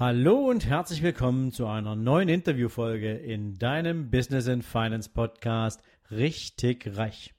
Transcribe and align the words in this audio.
Hallo 0.00 0.48
und 0.48 0.64
herzlich 0.64 1.02
willkommen 1.02 1.50
zu 1.50 1.66
einer 1.66 1.96
neuen 1.96 2.28
Interviewfolge 2.28 3.14
in 3.14 3.58
deinem 3.58 4.12
Business 4.12 4.46
and 4.46 4.64
Finance 4.64 5.10
Podcast 5.12 5.82
Richtig 6.12 6.96
Reich. 6.96 7.34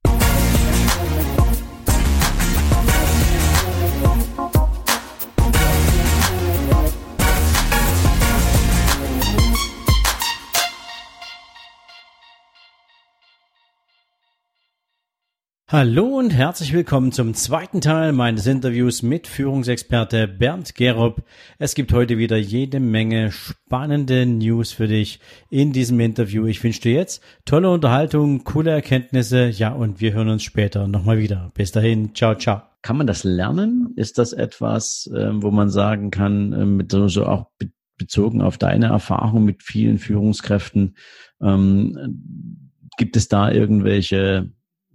Hallo 15.72 16.18
und 16.18 16.32
herzlich 16.32 16.74
willkommen 16.74 17.12
zum 17.12 17.36
zweiten 17.36 17.80
Teil 17.80 18.12
meines 18.12 18.48
Interviews 18.48 19.04
mit 19.04 19.28
Führungsexperte 19.28 20.28
Bernd 20.28 20.74
Gerob. 20.74 21.22
Es 21.60 21.76
gibt 21.76 21.94
heute 21.94 22.18
wieder 22.18 22.38
jede 22.38 22.80
Menge 22.80 23.32
spannende 23.32 24.26
News 24.26 24.72
für 24.72 24.88
dich 24.88 25.20
in 25.52 25.72
diesem 25.72 26.00
Interview. 26.00 26.48
Ich 26.48 26.64
wünsche 26.64 26.82
dir 26.82 26.94
jetzt 26.94 27.22
tolle 27.46 27.70
Unterhaltung, 27.70 28.44
coole 28.46 28.72
Erkenntnisse. 28.72 29.48
Ja, 29.50 29.72
und 29.72 30.02
wir 30.02 30.14
hören 30.14 30.30
uns 30.30 30.42
später 30.42 30.88
nochmal 30.88 31.20
wieder. 31.20 31.52
Bis 31.54 31.72
dahin, 31.72 32.16
ciao, 32.16 32.34
ciao. 32.34 32.64
Kann 32.82 32.98
man 32.98 33.06
das 33.06 33.24
lernen? 33.24 33.94
Ist 33.96 34.18
das 34.18 34.34
etwas, 34.34 35.08
ähm, 35.16 35.44
wo 35.44 35.52
man 35.52 35.70
sagen 35.70 36.10
kann, 36.10 36.52
ähm, 36.52 36.78
mit 36.78 36.92
so 36.92 37.28
auch 37.28 37.52
bezogen 37.96 38.42
auf 38.42 38.58
deine 38.58 38.88
Erfahrung 38.88 39.46
mit 39.46 39.62
vielen 39.62 40.00
Führungskräften, 40.00 40.96
ähm, 41.44 42.72
gibt 42.98 43.16
es 43.16 43.28
da 43.28 43.52
irgendwelche 43.52 44.50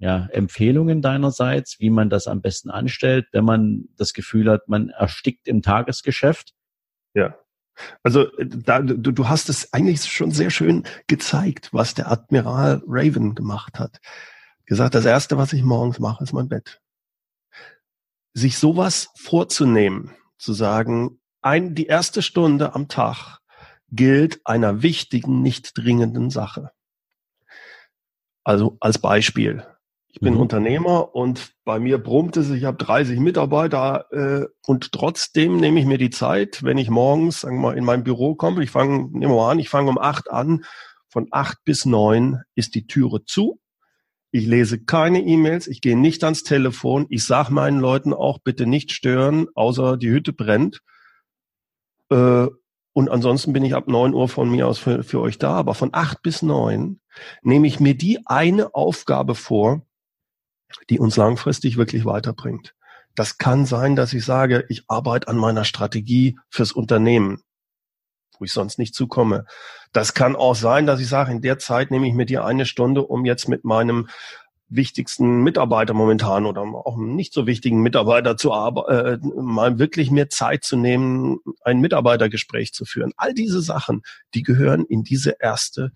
ja, 0.04 0.28
Empfehlungen 0.32 1.00
deinerseits, 1.00 1.80
wie 1.80 1.88
man 1.88 2.10
das 2.10 2.26
am 2.26 2.42
besten 2.42 2.68
anstellt, 2.68 3.26
wenn 3.32 3.46
man 3.46 3.88
das 3.96 4.12
Gefühl 4.12 4.50
hat, 4.50 4.68
man 4.68 4.90
erstickt 4.90 5.48
im 5.48 5.62
Tagesgeschäft? 5.62 6.52
Ja. 7.14 7.38
Also 8.02 8.26
da, 8.38 8.82
du, 8.82 9.12
du 9.12 9.28
hast 9.30 9.48
es 9.48 9.72
eigentlich 9.72 10.04
schon 10.04 10.30
sehr 10.30 10.50
schön 10.50 10.84
gezeigt, 11.06 11.72
was 11.72 11.94
der 11.94 12.10
Admiral 12.10 12.82
Raven 12.86 13.34
gemacht 13.34 13.78
hat. 13.78 13.98
Gesagt, 14.66 14.94
das 14.94 15.06
Erste, 15.06 15.38
was 15.38 15.54
ich 15.54 15.62
morgens 15.62 15.98
mache, 15.98 16.22
ist 16.22 16.34
mein 16.34 16.50
Bett. 16.50 16.82
Sich 18.34 18.58
sowas 18.58 19.08
vorzunehmen, 19.16 20.14
zu 20.36 20.52
sagen, 20.52 21.18
ein, 21.40 21.74
die 21.74 21.86
erste 21.86 22.20
Stunde 22.20 22.74
am 22.74 22.88
Tag 22.88 23.38
gilt 23.90 24.42
einer 24.44 24.82
wichtigen, 24.82 25.40
nicht 25.40 25.78
dringenden 25.78 26.28
Sache. 26.28 26.72
Also 28.44 28.76
als 28.80 28.98
Beispiel, 28.98 29.66
ich 30.14 30.20
bin 30.20 30.34
mhm. 30.34 30.40
Unternehmer 30.40 31.12
und 31.12 31.54
bei 31.64 31.80
mir 31.80 31.98
brummt 31.98 32.36
es, 32.36 32.48
ich 32.48 32.62
habe 32.62 32.76
30 32.76 33.18
Mitarbeiter 33.18 34.06
äh, 34.12 34.46
und 34.64 34.92
trotzdem 34.92 35.56
nehme 35.56 35.80
ich 35.80 35.86
mir 35.86 35.98
die 35.98 36.10
Zeit, 36.10 36.62
wenn 36.62 36.78
ich 36.78 36.88
morgens, 36.88 37.40
sagen 37.40 37.56
wir 37.56 37.70
mal, 37.70 37.76
in 37.76 37.84
mein 37.84 38.04
Büro 38.04 38.36
komme, 38.36 38.62
ich 38.62 38.70
fange, 38.70 39.08
nehmen 39.10 39.32
wir 39.32 39.36
mal 39.36 39.50
an, 39.50 39.58
ich 39.58 39.68
fange 39.68 39.90
um 39.90 39.98
acht 39.98 40.30
an, 40.30 40.64
von 41.08 41.26
acht 41.32 41.58
bis 41.64 41.84
neun 41.84 42.42
ist 42.54 42.76
die 42.76 42.86
Türe 42.86 43.24
zu. 43.24 43.58
Ich 44.30 44.46
lese 44.46 44.84
keine 44.84 45.20
E-Mails, 45.20 45.66
ich 45.66 45.80
gehe 45.80 45.98
nicht 45.98 46.22
ans 46.22 46.44
Telefon, 46.44 47.06
ich 47.08 47.24
sage 47.24 47.52
meinen 47.52 47.80
Leuten 47.80 48.12
auch 48.12 48.38
bitte 48.38 48.66
nicht 48.66 48.92
stören, 48.92 49.48
außer 49.56 49.96
die 49.96 50.10
Hütte 50.10 50.32
brennt. 50.32 50.80
Äh, 52.10 52.46
und 52.92 53.10
ansonsten 53.10 53.52
bin 53.52 53.64
ich 53.64 53.74
ab 53.74 53.88
neun 53.88 54.14
Uhr 54.14 54.28
von 54.28 54.48
mir 54.48 54.68
aus 54.68 54.78
für, 54.78 55.02
für 55.02 55.20
euch 55.20 55.38
da. 55.38 55.54
Aber 55.54 55.74
von 55.74 55.90
acht 55.92 56.22
bis 56.22 56.42
neun 56.42 57.00
nehme 57.42 57.66
ich 57.66 57.80
mir 57.80 57.96
die 57.96 58.24
eine 58.26 58.76
Aufgabe 58.76 59.34
vor, 59.34 59.83
die 60.90 60.98
uns 60.98 61.16
langfristig 61.16 61.76
wirklich 61.76 62.04
weiterbringt. 62.04 62.74
Das 63.14 63.38
kann 63.38 63.64
sein, 63.64 63.96
dass 63.96 64.12
ich 64.12 64.24
sage, 64.24 64.64
ich 64.68 64.84
arbeite 64.88 65.28
an 65.28 65.36
meiner 65.36 65.64
Strategie 65.64 66.38
fürs 66.50 66.72
Unternehmen, 66.72 67.42
wo 68.38 68.44
ich 68.44 68.52
sonst 68.52 68.78
nicht 68.78 68.94
zukomme. 68.94 69.46
Das 69.92 70.14
kann 70.14 70.34
auch 70.34 70.56
sein, 70.56 70.86
dass 70.86 71.00
ich 71.00 71.08
sage, 71.08 71.30
in 71.30 71.40
der 71.40 71.58
Zeit 71.58 71.90
nehme 71.90 72.08
ich 72.08 72.14
mir 72.14 72.26
die 72.26 72.38
eine 72.38 72.66
Stunde, 72.66 73.02
um 73.02 73.24
jetzt 73.24 73.48
mit 73.48 73.64
meinem 73.64 74.08
wichtigsten 74.68 75.42
Mitarbeiter 75.42 75.94
momentan 75.94 76.46
oder 76.46 76.62
auch 76.62 76.96
nicht 76.96 77.32
so 77.32 77.46
wichtigen 77.46 77.80
Mitarbeiter 77.80 78.36
zu 78.36 78.50
äh, 78.52 79.18
mal 79.36 79.78
wirklich 79.78 80.10
mehr 80.10 80.30
Zeit 80.30 80.64
zu 80.64 80.76
nehmen, 80.76 81.38
ein 81.62 81.80
Mitarbeitergespräch 81.80 82.72
zu 82.72 82.84
führen. 82.84 83.12
All 83.16 83.34
diese 83.34 83.62
Sachen, 83.62 84.02
die 84.34 84.42
gehören 84.42 84.84
in 84.84 85.04
diese 85.04 85.36
erste 85.38 85.92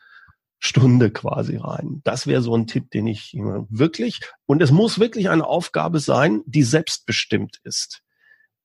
Stunde 0.58 1.10
quasi 1.10 1.56
rein. 1.56 2.00
Das 2.04 2.26
wäre 2.26 2.42
so 2.42 2.54
ein 2.56 2.66
Tipp, 2.66 2.90
den 2.90 3.06
ich 3.06 3.34
wirklich, 3.68 4.20
und 4.46 4.62
es 4.62 4.70
muss 4.70 4.98
wirklich 4.98 5.30
eine 5.30 5.46
Aufgabe 5.46 6.00
sein, 6.00 6.42
die 6.46 6.64
selbstbestimmt 6.64 7.60
ist. 7.62 8.02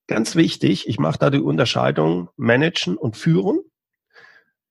Ganz 0.07 0.35
wichtig, 0.35 0.87
ich 0.87 0.99
mache 0.99 1.19
da 1.19 1.29
die 1.29 1.39
Unterscheidung 1.39 2.29
Managen 2.35 2.97
und 2.97 3.15
Führen. 3.15 3.61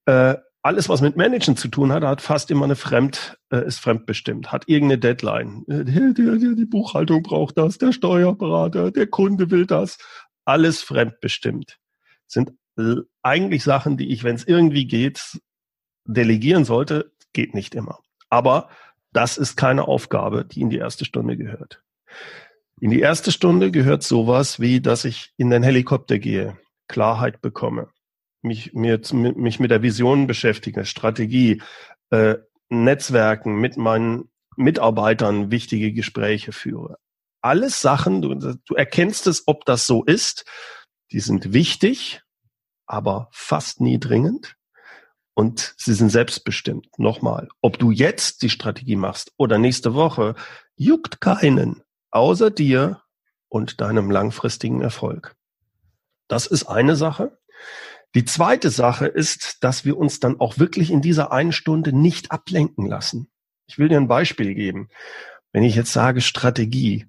Äh, 0.04 0.36
alles, 0.62 0.88
was 0.88 1.00
mit 1.00 1.16
Managen 1.16 1.56
zu 1.56 1.68
tun 1.68 1.90
hat, 1.90 2.04
hat 2.04 2.20
fast 2.20 2.50
immer 2.50 2.64
eine 2.64 2.76
Fremd, 2.76 3.38
äh, 3.50 3.66
ist 3.66 3.80
fremdbestimmt, 3.80 4.52
hat 4.52 4.68
irgendeine 4.68 5.00
Deadline. 5.00 5.64
Äh, 5.68 5.84
die, 5.84 6.14
die, 6.14 6.54
die 6.54 6.66
Buchhaltung 6.66 7.22
braucht 7.22 7.56
das, 7.56 7.78
der 7.78 7.92
Steuerberater, 7.92 8.90
der 8.90 9.06
Kunde 9.06 9.50
will 9.50 9.66
das. 9.66 9.98
Alles 10.44 10.82
fremdbestimmt. 10.82 11.78
Sind 12.26 12.52
eigentlich 13.22 13.64
Sachen, 13.64 13.96
die 13.96 14.12
ich, 14.12 14.24
wenn 14.24 14.34
es 14.34 14.46
irgendwie 14.46 14.86
geht, 14.86 15.38
delegieren 16.04 16.64
sollte, 16.64 17.12
geht 17.32 17.54
nicht 17.54 17.74
immer. 17.74 18.00
Aber 18.28 18.68
das 19.12 19.36
ist 19.36 19.56
keine 19.56 19.88
Aufgabe, 19.88 20.44
die 20.44 20.60
in 20.60 20.70
die 20.70 20.78
erste 20.78 21.04
Stunde 21.04 21.36
gehört. 21.36 21.82
In 22.80 22.90
die 22.90 23.00
erste 23.00 23.30
Stunde 23.30 23.70
gehört 23.70 24.02
sowas 24.02 24.58
wie, 24.58 24.80
dass 24.80 25.04
ich 25.04 25.32
in 25.36 25.50
den 25.50 25.62
Helikopter 25.62 26.18
gehe, 26.18 26.58
Klarheit 26.88 27.40
bekomme, 27.40 27.88
mich, 28.42 28.72
mir, 28.72 29.00
mich 29.12 29.60
mit 29.60 29.70
der 29.70 29.82
Vision 29.82 30.26
beschäftige, 30.26 30.84
Strategie, 30.84 31.62
äh, 32.10 32.36
Netzwerken, 32.68 33.56
mit 33.56 33.76
meinen 33.76 34.30
Mitarbeitern 34.56 35.50
wichtige 35.50 35.92
Gespräche 35.92 36.52
führe. 36.52 36.98
Alles 37.40 37.80
Sachen, 37.80 38.22
du, 38.22 38.34
du 38.34 38.74
erkennst 38.74 39.26
es, 39.26 39.44
ob 39.46 39.64
das 39.64 39.86
so 39.86 40.04
ist, 40.04 40.44
die 41.12 41.20
sind 41.20 41.52
wichtig, 41.52 42.22
aber 42.86 43.28
fast 43.32 43.80
nie 43.80 43.98
dringend 43.98 44.56
und 45.34 45.74
sie 45.76 45.94
sind 45.94 46.10
selbstbestimmt. 46.10 46.98
Nochmal, 46.98 47.48
ob 47.60 47.78
du 47.78 47.90
jetzt 47.90 48.42
die 48.42 48.50
Strategie 48.50 48.96
machst 48.96 49.32
oder 49.36 49.58
nächste 49.58 49.94
Woche, 49.94 50.34
juckt 50.76 51.20
keinen, 51.20 51.82
außer 52.10 52.50
dir 52.50 53.02
und 53.48 53.80
deinem 53.80 54.10
langfristigen 54.10 54.82
Erfolg. 54.82 55.36
Das 56.28 56.46
ist 56.46 56.64
eine 56.64 56.96
Sache. 56.96 57.38
Die 58.14 58.24
zweite 58.24 58.70
Sache 58.70 59.06
ist, 59.06 59.64
dass 59.64 59.84
wir 59.84 59.96
uns 59.96 60.20
dann 60.20 60.38
auch 60.38 60.58
wirklich 60.58 60.90
in 60.90 61.00
dieser 61.00 61.32
einen 61.32 61.52
Stunde 61.52 61.92
nicht 61.92 62.30
ablenken 62.30 62.86
lassen. 62.86 63.30
Ich 63.66 63.78
will 63.78 63.88
dir 63.88 63.96
ein 63.96 64.08
Beispiel 64.08 64.54
geben. 64.54 64.88
Wenn 65.52 65.62
ich 65.62 65.74
jetzt 65.74 65.92
sage 65.92 66.20
Strategie, 66.20 67.06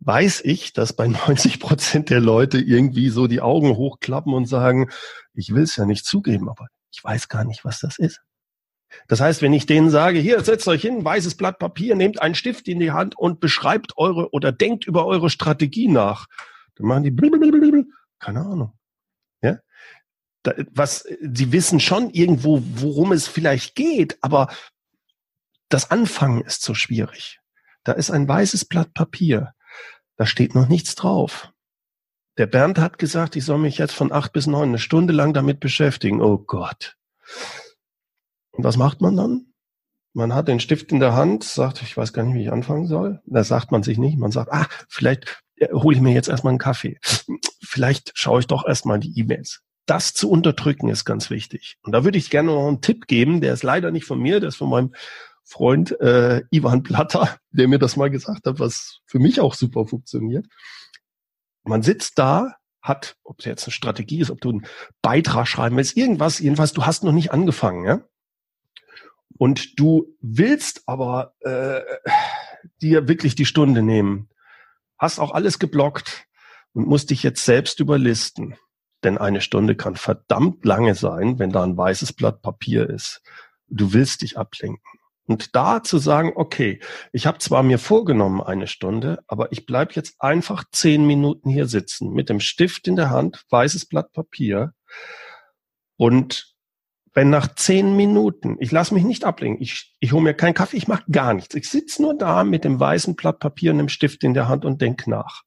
weiß 0.00 0.42
ich, 0.44 0.72
dass 0.72 0.92
bei 0.94 1.06
90 1.26 1.58
Prozent 1.60 2.10
der 2.10 2.20
Leute 2.20 2.58
irgendwie 2.58 3.08
so 3.08 3.26
die 3.26 3.40
Augen 3.40 3.76
hochklappen 3.76 4.34
und 4.34 4.46
sagen, 4.46 4.90
ich 5.34 5.54
will 5.54 5.62
es 5.62 5.76
ja 5.76 5.86
nicht 5.86 6.04
zugeben, 6.04 6.50
aber 6.50 6.68
ich 6.92 7.02
weiß 7.02 7.28
gar 7.28 7.44
nicht, 7.44 7.64
was 7.64 7.80
das 7.80 7.98
ist. 7.98 8.20
Das 9.08 9.20
heißt, 9.20 9.42
wenn 9.42 9.52
ich 9.52 9.66
denen 9.66 9.90
sage, 9.90 10.18
hier, 10.18 10.42
setzt 10.42 10.68
euch 10.68 10.82
hin, 10.82 11.04
weißes 11.04 11.36
Blatt 11.36 11.58
Papier, 11.58 11.96
nehmt 11.96 12.20
einen 12.20 12.34
Stift 12.34 12.68
in 12.68 12.78
die 12.78 12.92
Hand 12.92 13.16
und 13.16 13.40
beschreibt 13.40 13.96
eure 13.96 14.30
oder 14.32 14.52
denkt 14.52 14.86
über 14.86 15.06
eure 15.06 15.30
Strategie 15.30 15.88
nach, 15.88 16.26
dann 16.76 16.86
machen 16.86 17.04
die 17.04 17.10
blablabla. 17.10 17.84
keine 18.18 18.40
Ahnung. 18.40 18.78
Ja? 19.42 19.58
Da, 20.42 20.52
was, 20.70 21.06
sie 21.20 21.52
wissen 21.52 21.80
schon 21.80 22.10
irgendwo, 22.10 22.62
worum 22.74 23.12
es 23.12 23.28
vielleicht 23.28 23.74
geht, 23.74 24.18
aber 24.20 24.48
das 25.68 25.90
Anfangen 25.90 26.42
ist 26.42 26.62
so 26.62 26.74
schwierig. 26.74 27.40
Da 27.84 27.92
ist 27.92 28.10
ein 28.10 28.28
weißes 28.28 28.66
Blatt 28.66 28.92
Papier. 28.92 29.54
Da 30.16 30.26
steht 30.26 30.54
noch 30.54 30.68
nichts 30.68 30.94
drauf. 30.94 31.51
Der 32.38 32.46
Bernd 32.46 32.78
hat 32.78 32.98
gesagt, 32.98 33.36
ich 33.36 33.44
soll 33.44 33.58
mich 33.58 33.78
jetzt 33.78 33.94
von 33.94 34.12
acht 34.12 34.32
bis 34.32 34.46
neun 34.46 34.70
eine 34.70 34.78
Stunde 34.78 35.12
lang 35.12 35.34
damit 35.34 35.60
beschäftigen. 35.60 36.22
Oh 36.22 36.38
Gott. 36.38 36.96
Und 38.52 38.64
was 38.64 38.76
macht 38.76 39.00
man 39.00 39.16
dann? 39.16 39.46
Man 40.14 40.34
hat 40.34 40.48
den 40.48 40.60
Stift 40.60 40.92
in 40.92 41.00
der 41.00 41.14
Hand, 41.14 41.44
sagt, 41.44 41.82
ich 41.82 41.96
weiß 41.96 42.12
gar 42.12 42.22
nicht, 42.22 42.34
wie 42.34 42.42
ich 42.42 42.52
anfangen 42.52 42.86
soll. 42.86 43.20
Da 43.26 43.44
sagt 43.44 43.72
man 43.72 43.82
sich 43.82 43.98
nicht. 43.98 44.18
Man 44.18 44.30
sagt, 44.30 44.52
ah, 44.52 44.66
vielleicht 44.88 45.42
äh, 45.56 45.68
hole 45.72 45.96
ich 45.96 46.02
mir 46.02 46.12
jetzt 46.12 46.28
erstmal 46.28 46.52
einen 46.52 46.58
Kaffee. 46.58 46.98
Vielleicht 47.62 48.12
schaue 48.14 48.40
ich 48.40 48.46
doch 48.46 48.66
erstmal 48.66 48.98
die 48.98 49.18
E-Mails. 49.18 49.62
Das 49.86 50.12
zu 50.14 50.30
unterdrücken 50.30 50.88
ist 50.88 51.04
ganz 51.04 51.30
wichtig. 51.30 51.76
Und 51.82 51.92
da 51.92 52.04
würde 52.04 52.18
ich 52.18 52.30
gerne 52.30 52.52
noch 52.52 52.68
einen 52.68 52.82
Tipp 52.82 53.06
geben, 53.06 53.40
der 53.40 53.52
ist 53.52 53.62
leider 53.62 53.90
nicht 53.90 54.06
von 54.06 54.20
mir, 54.20 54.38
der 54.38 54.50
ist 54.50 54.56
von 54.56 54.70
meinem 54.70 54.94
Freund 55.44 55.98
äh, 56.00 56.42
Ivan 56.50 56.82
Platter, 56.82 57.36
der 57.50 57.68
mir 57.68 57.78
das 57.78 57.96
mal 57.96 58.10
gesagt 58.10 58.46
hat, 58.46 58.58
was 58.58 59.00
für 59.06 59.18
mich 59.18 59.40
auch 59.40 59.54
super 59.54 59.86
funktioniert. 59.86 60.46
Man 61.64 61.82
sitzt 61.82 62.18
da, 62.18 62.56
hat, 62.82 63.16
ob 63.22 63.38
es 63.38 63.44
jetzt 63.44 63.64
eine 63.64 63.72
Strategie 63.72 64.20
ist, 64.20 64.30
ob 64.30 64.40
du 64.40 64.50
einen 64.50 64.66
Beitrag 65.00 65.46
schreiben 65.46 65.76
willst, 65.76 65.96
irgendwas, 65.96 66.40
jedenfalls, 66.40 66.72
du 66.72 66.84
hast 66.84 67.04
noch 67.04 67.12
nicht 67.12 67.32
angefangen, 67.32 67.84
ja? 67.84 68.02
Und 69.38 69.78
du 69.78 70.14
willst 70.20 70.82
aber 70.86 71.34
äh, 71.40 71.80
dir 72.82 73.08
wirklich 73.08 73.34
die 73.34 73.46
Stunde 73.46 73.82
nehmen, 73.82 74.28
hast 74.98 75.18
auch 75.18 75.32
alles 75.32 75.58
geblockt 75.58 76.26
und 76.74 76.86
musst 76.86 77.10
dich 77.10 77.22
jetzt 77.22 77.44
selbst 77.44 77.80
überlisten. 77.80 78.56
Denn 79.04 79.18
eine 79.18 79.40
Stunde 79.40 79.74
kann 79.74 79.96
verdammt 79.96 80.64
lange 80.64 80.94
sein, 80.94 81.38
wenn 81.38 81.50
da 81.50 81.62
ein 81.64 81.76
weißes 81.76 82.12
Blatt 82.12 82.42
Papier 82.42 82.88
ist. 82.88 83.22
Du 83.68 83.92
willst 83.92 84.22
dich 84.22 84.38
ablenken. 84.38 85.00
Und 85.26 85.54
da 85.54 85.82
zu 85.82 85.98
sagen, 85.98 86.32
okay, 86.34 86.80
ich 87.12 87.26
habe 87.26 87.38
zwar 87.38 87.62
mir 87.62 87.78
vorgenommen 87.78 88.40
eine 88.40 88.66
Stunde, 88.66 89.22
aber 89.28 89.52
ich 89.52 89.66
bleib 89.66 89.92
jetzt 89.94 90.16
einfach 90.20 90.64
zehn 90.72 91.06
Minuten 91.06 91.48
hier 91.48 91.66
sitzen 91.66 92.12
mit 92.12 92.28
dem 92.28 92.40
Stift 92.40 92.88
in 92.88 92.96
der 92.96 93.10
Hand, 93.10 93.44
weißes 93.50 93.86
Blatt 93.86 94.12
Papier. 94.12 94.72
Und 95.96 96.52
wenn 97.14 97.30
nach 97.30 97.54
zehn 97.54 97.94
Minuten, 97.96 98.56
ich 98.58 98.72
lasse 98.72 98.94
mich 98.94 99.04
nicht 99.04 99.24
ablenken, 99.24 99.62
ich, 99.62 99.94
ich 100.00 100.12
hole 100.12 100.22
mir 100.22 100.34
keinen 100.34 100.54
Kaffee, 100.54 100.78
ich 100.78 100.88
mache 100.88 101.04
gar 101.10 101.34
nichts. 101.34 101.54
Ich 101.54 101.68
sitze 101.68 102.02
nur 102.02 102.16
da 102.16 102.42
mit 102.42 102.64
dem 102.64 102.80
weißen 102.80 103.14
Blatt 103.14 103.38
Papier 103.38 103.72
und 103.72 103.78
dem 103.78 103.88
Stift 103.88 104.24
in 104.24 104.34
der 104.34 104.48
Hand 104.48 104.64
und 104.64 104.80
denk 104.80 105.06
nach. 105.06 105.42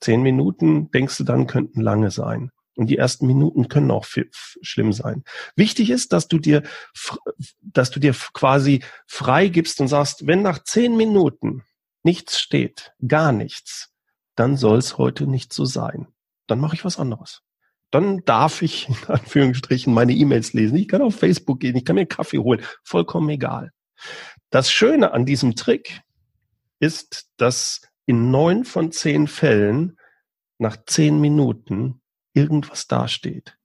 Zehn 0.00 0.22
Minuten, 0.22 0.90
denkst 0.90 1.16
du 1.16 1.24
dann, 1.24 1.46
könnten 1.46 1.80
lange 1.80 2.10
sein. 2.10 2.50
Und 2.76 2.88
die 2.88 2.96
ersten 2.98 3.26
Minuten 3.26 3.68
können 3.68 3.90
auch 3.90 4.04
schlimm 4.04 4.92
sein. 4.92 5.22
Wichtig 5.54 5.90
ist, 5.90 6.12
dass 6.12 6.26
du 6.26 6.38
dir, 6.38 6.62
dass 7.60 7.90
du 7.90 8.00
dir 8.00 8.14
quasi 8.32 8.82
frei 9.06 9.48
gibst 9.48 9.80
und 9.80 9.88
sagst, 9.88 10.26
wenn 10.26 10.42
nach 10.42 10.62
zehn 10.62 10.96
Minuten 10.96 11.62
nichts 12.02 12.40
steht, 12.40 12.92
gar 13.06 13.32
nichts, 13.32 13.92
dann 14.34 14.56
soll 14.56 14.78
es 14.78 14.98
heute 14.98 15.26
nicht 15.26 15.52
so 15.52 15.64
sein. 15.64 16.08
Dann 16.46 16.60
mache 16.60 16.74
ich 16.74 16.84
was 16.84 16.98
anderes. 16.98 17.42
Dann 17.90 18.24
darf 18.24 18.62
ich 18.62 18.88
in 18.88 18.96
Anführungsstrichen 19.06 19.94
meine 19.94 20.12
E-Mails 20.12 20.52
lesen. 20.52 20.76
Ich 20.76 20.88
kann 20.88 21.02
auf 21.02 21.14
Facebook 21.14 21.60
gehen, 21.60 21.76
ich 21.76 21.84
kann 21.84 21.94
mir 21.94 22.02
einen 22.02 22.08
Kaffee 22.08 22.38
holen. 22.38 22.62
Vollkommen 22.82 23.28
egal. 23.28 23.70
Das 24.50 24.70
Schöne 24.70 25.12
an 25.12 25.24
diesem 25.26 25.54
Trick 25.54 26.00
ist, 26.80 27.28
dass 27.36 27.82
in 28.06 28.30
neun 28.30 28.64
von 28.64 28.92
zehn 28.92 29.26
Fällen 29.28 29.96
nach 30.58 30.76
zehn 30.86 31.20
Minuten 31.20 32.02
irgendwas 32.34 32.86
dasteht. 32.86 33.56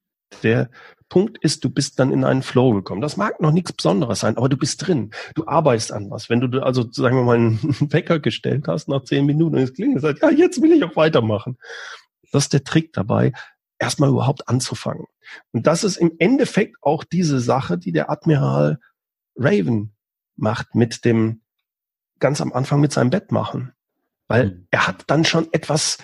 Der 0.42 0.70
Punkt 1.08 1.38
ist, 1.38 1.64
du 1.64 1.70
bist 1.70 1.98
dann 1.98 2.12
in 2.12 2.24
einen 2.24 2.42
Flow 2.42 2.72
gekommen. 2.72 3.00
Das 3.00 3.16
mag 3.16 3.40
noch 3.40 3.50
nichts 3.50 3.72
Besonderes 3.72 4.20
sein, 4.20 4.36
aber 4.36 4.48
du 4.48 4.56
bist 4.56 4.86
drin. 4.86 5.10
Du 5.34 5.46
arbeitest 5.46 5.92
an 5.92 6.08
was. 6.10 6.30
Wenn 6.30 6.40
du 6.40 6.62
also, 6.62 6.90
sagen 6.90 7.16
wir 7.16 7.24
mal, 7.24 7.36
einen 7.36 7.58
Wecker 7.92 8.20
gestellt 8.20 8.68
hast 8.68 8.88
nach 8.88 9.04
zehn 9.04 9.26
Minuten 9.26 9.56
und 9.56 9.62
es 9.62 9.74
klingt, 9.74 10.00
sagt, 10.00 10.22
ja, 10.22 10.30
jetzt 10.30 10.62
will 10.62 10.72
ich 10.72 10.84
auch 10.84 10.96
weitermachen. 10.96 11.58
Das 12.32 12.44
ist 12.44 12.52
der 12.52 12.62
Trick 12.62 12.92
dabei, 12.92 13.32
erstmal 13.80 14.10
überhaupt 14.10 14.48
anzufangen. 14.48 15.06
Und 15.52 15.66
das 15.66 15.82
ist 15.82 15.96
im 15.96 16.12
Endeffekt 16.18 16.76
auch 16.80 17.02
diese 17.02 17.40
Sache, 17.40 17.76
die 17.76 17.92
der 17.92 18.08
Admiral 18.08 18.78
Raven 19.36 19.92
macht 20.36 20.74
mit 20.76 21.04
dem, 21.04 21.42
ganz 22.20 22.40
am 22.40 22.52
Anfang 22.52 22.80
mit 22.80 22.92
seinem 22.92 23.10
Bett 23.10 23.32
machen. 23.32 23.72
Weil 24.28 24.46
mhm. 24.46 24.66
er 24.70 24.86
hat 24.86 25.04
dann 25.08 25.24
schon 25.24 25.48
etwas 25.52 25.98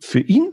für 0.00 0.20
ihn 0.20 0.52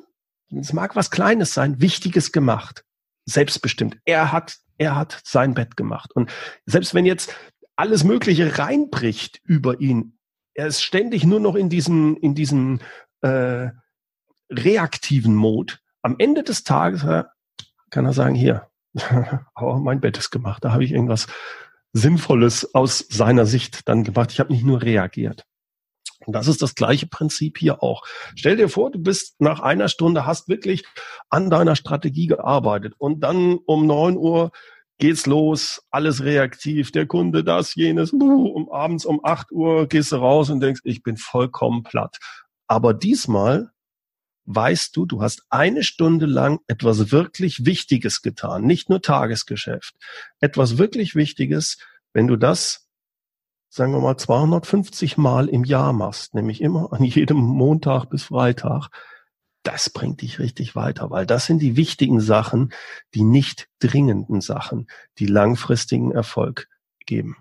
es 0.60 0.74
mag 0.74 0.96
was 0.96 1.12
Kleines 1.12 1.54
sein, 1.54 1.82
Wichtiges 1.82 2.32
gemacht. 2.32 2.84
Selbstbestimmt. 3.26 3.98
Er 4.06 4.32
hat, 4.32 4.58
er 4.78 4.96
hat 4.96 5.22
sein 5.24 5.54
Bett 5.54 5.78
gemacht. 5.78 6.12
Und 6.14 6.32
selbst 6.66 6.94
wenn 6.94 7.06
jetzt 7.06 7.36
alles 7.76 8.04
Mögliche 8.04 8.58
reinbricht 8.58 9.42
über 9.44 9.80
ihn, 9.80 10.18
er 10.54 10.68
ist 10.68 10.84
ständig 10.84 11.26
nur 11.26 11.40
noch 11.40 11.56
in 11.56 11.70
diesem, 11.70 12.18
in 12.18 12.36
diesem 12.36 12.80
äh, 13.22 13.70
reaktiven 14.52 15.36
Mode. 15.36 15.76
Am 16.02 16.16
Ende 16.20 16.44
des 16.44 16.64
Tages 16.64 17.04
äh, 17.04 17.24
kann 17.90 18.06
er 18.06 18.14
sagen, 18.14 18.36
hier, 18.36 18.68
aber 19.54 19.80
mein 19.80 20.02
Bett 20.02 20.18
ist 20.18 20.32
gemacht. 20.32 20.64
Da 20.64 20.72
habe 20.72 20.84
ich 20.84 20.92
irgendwas 20.92 21.28
Sinnvolles 21.94 22.74
aus 22.76 23.06
seiner 23.10 23.46
Sicht 23.46 23.88
dann 23.88 24.04
gemacht. 24.04 24.32
Ich 24.32 24.40
habe 24.40 24.52
nicht 24.52 24.66
nur 24.66 24.82
reagiert. 24.82 25.46
Das 26.28 26.48
ist 26.48 26.62
das 26.62 26.76
gleiche 26.76 27.08
Prinzip 27.08 27.58
hier 27.58 27.84
auch. 27.84 28.04
Stell 28.36 28.56
dir 28.56 28.70
vor, 28.70 28.92
du 28.92 29.00
bist 29.00 29.40
nach 29.40 29.60
einer 29.60 29.88
Stunde, 29.88 30.26
hast 30.26 30.48
wirklich 30.48 30.84
an 31.30 31.50
deiner 31.50 31.76
Strategie 31.76 32.28
gearbeitet 32.28 32.94
und 32.98 33.22
dann 33.22 33.58
um 33.66 33.86
neun 33.88 34.18
Uhr 34.18 34.52
geht's 35.00 35.26
los, 35.26 35.82
alles 35.90 36.24
reaktiv, 36.24 36.92
der 36.92 37.08
Kunde 37.08 37.44
das, 37.44 37.76
jenes, 37.76 38.14
um 38.14 38.72
abends 38.72 39.06
um 39.06 39.20
acht 39.24 39.52
Uhr 39.52 39.88
gehst 39.88 40.12
du 40.12 40.18
raus 40.18 40.50
und 40.50 40.62
denkst, 40.62 40.82
ich 40.84 41.04
bin 41.04 41.18
vollkommen 41.18 41.84
platt. 41.84 42.18
Aber 42.68 42.94
diesmal 42.94 43.72
weißt 44.46 44.96
du, 44.96 45.06
du 45.06 45.22
hast 45.22 45.44
eine 45.50 45.84
Stunde 45.84 46.26
lang 46.26 46.60
etwas 46.68 47.12
wirklich 47.12 47.66
Wichtiges 47.66 48.22
getan, 48.22 48.64
nicht 48.64 48.90
nur 48.90 49.02
Tagesgeschäft. 49.02 49.96
Etwas 50.40 50.78
wirklich 50.78 51.16
Wichtiges, 51.16 51.78
wenn 52.14 52.28
du 52.28 52.36
das 52.36 52.88
sagen 53.74 53.92
wir 53.92 54.02
mal, 54.02 54.18
250 54.18 55.18
Mal 55.18 55.50
im 55.50 55.64
Jahr 55.64 55.94
machst, 55.94 56.36
nämlich 56.36 56.62
immer 56.62 56.94
an 56.94 57.04
jedem 57.04 57.38
Montag 57.38 58.06
bis 58.06 58.26
Freitag, 58.26 58.90
das 59.64 59.90
bringt 59.90 60.22
dich 60.22 60.38
richtig 60.38 60.76
weiter, 60.76 61.10
weil 61.10 61.26
das 61.26 61.48
sind 61.48 61.60
die 61.60 61.76
wichtigen 61.76 62.20
Sachen, 62.20 62.72
die 63.16 63.24
nicht 63.24 63.70
dringenden 63.80 64.42
Sachen, 64.42 64.88
die 65.18 65.26
langfristigen 65.26 66.12
Erfolg 66.12 66.68
geben. 67.08 67.38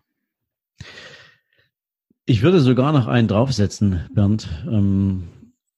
Ich 2.24 2.42
würde 2.42 2.60
sogar 2.60 2.92
noch 2.92 3.08
einen 3.08 3.28
draufsetzen, 3.28 4.08
Bernd. 4.14 4.48
Ähm, 4.66 5.28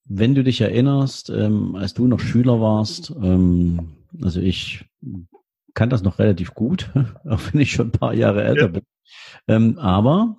wenn 0.04 0.36
du 0.36 0.44
dich 0.44 0.60
erinnerst, 0.60 1.30
ähm, 1.30 1.74
als 1.74 1.94
du 1.94 2.06
noch 2.06 2.20
Schüler 2.20 2.60
warst, 2.60 3.10
ähm, 3.10 3.96
also 4.22 4.38
ich 4.40 4.84
kann 5.72 5.90
das 5.90 6.02
noch 6.02 6.20
relativ 6.20 6.54
gut, 6.54 6.92
auch 7.28 7.40
wenn 7.50 7.60
ich 7.60 7.72
schon 7.72 7.88
ein 7.88 7.92
paar 7.92 8.14
Jahre 8.14 8.44
älter 8.44 8.66
ja. 8.66 8.68
bin. 8.68 8.82
Ähm, 9.48 9.78
aber 9.78 10.36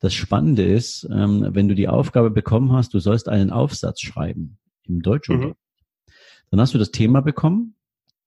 das 0.00 0.14
Spannende 0.14 0.64
ist, 0.64 1.08
ähm, 1.10 1.48
wenn 1.50 1.68
du 1.68 1.74
die 1.74 1.88
Aufgabe 1.88 2.30
bekommen 2.30 2.72
hast, 2.72 2.94
du 2.94 3.00
sollst 3.00 3.28
einen 3.28 3.50
Aufsatz 3.50 4.00
schreiben 4.00 4.58
im 4.84 5.02
Deutschunterricht. 5.02 5.56
Mhm. 5.56 6.12
Dann 6.50 6.60
hast 6.60 6.74
du 6.74 6.78
das 6.78 6.92
Thema 6.92 7.20
bekommen, 7.20 7.74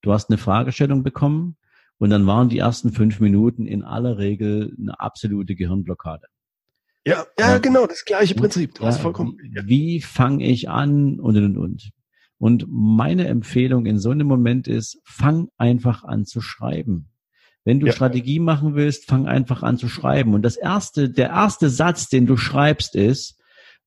du 0.02 0.12
hast 0.12 0.30
eine 0.30 0.38
Fragestellung 0.38 1.02
bekommen 1.02 1.56
und 1.98 2.10
dann 2.10 2.26
waren 2.26 2.48
die 2.48 2.58
ersten 2.58 2.92
fünf 2.92 3.20
Minuten 3.20 3.66
in 3.66 3.82
aller 3.82 4.18
Regel 4.18 4.76
eine 4.78 4.98
absolute 5.00 5.54
Gehirnblockade. 5.54 6.26
Ja, 7.04 7.26
ja, 7.38 7.58
genau, 7.58 7.86
das 7.86 8.04
gleiche 8.04 8.34
Prinzip. 8.34 8.74
Du 8.74 8.82
ja, 8.82 8.88
hast 8.88 9.00
vollkommen. 9.00 9.36
Ja. 9.52 9.66
Wie 9.66 10.00
fange 10.00 10.44
ich 10.44 10.68
an 10.68 11.18
und 11.18 11.36
und 11.36 11.56
und. 11.56 11.90
Und 12.38 12.66
meine 12.68 13.28
Empfehlung 13.28 13.86
in 13.86 13.98
so 13.98 14.10
einem 14.10 14.26
Moment 14.26 14.68
ist, 14.68 15.00
fang 15.04 15.48
einfach 15.58 16.04
an 16.04 16.24
zu 16.24 16.40
schreiben. 16.40 17.11
Wenn 17.64 17.80
du 17.80 17.86
ja. 17.86 17.92
Strategie 17.92 18.40
machen 18.40 18.74
willst, 18.74 19.06
fang 19.06 19.26
einfach 19.26 19.62
an 19.62 19.78
zu 19.78 19.88
schreiben. 19.88 20.34
Und 20.34 20.42
das 20.42 20.56
erste, 20.56 21.08
der 21.08 21.28
erste 21.28 21.68
Satz, 21.68 22.08
den 22.08 22.26
du 22.26 22.36
schreibst, 22.36 22.96
ist, 22.96 23.40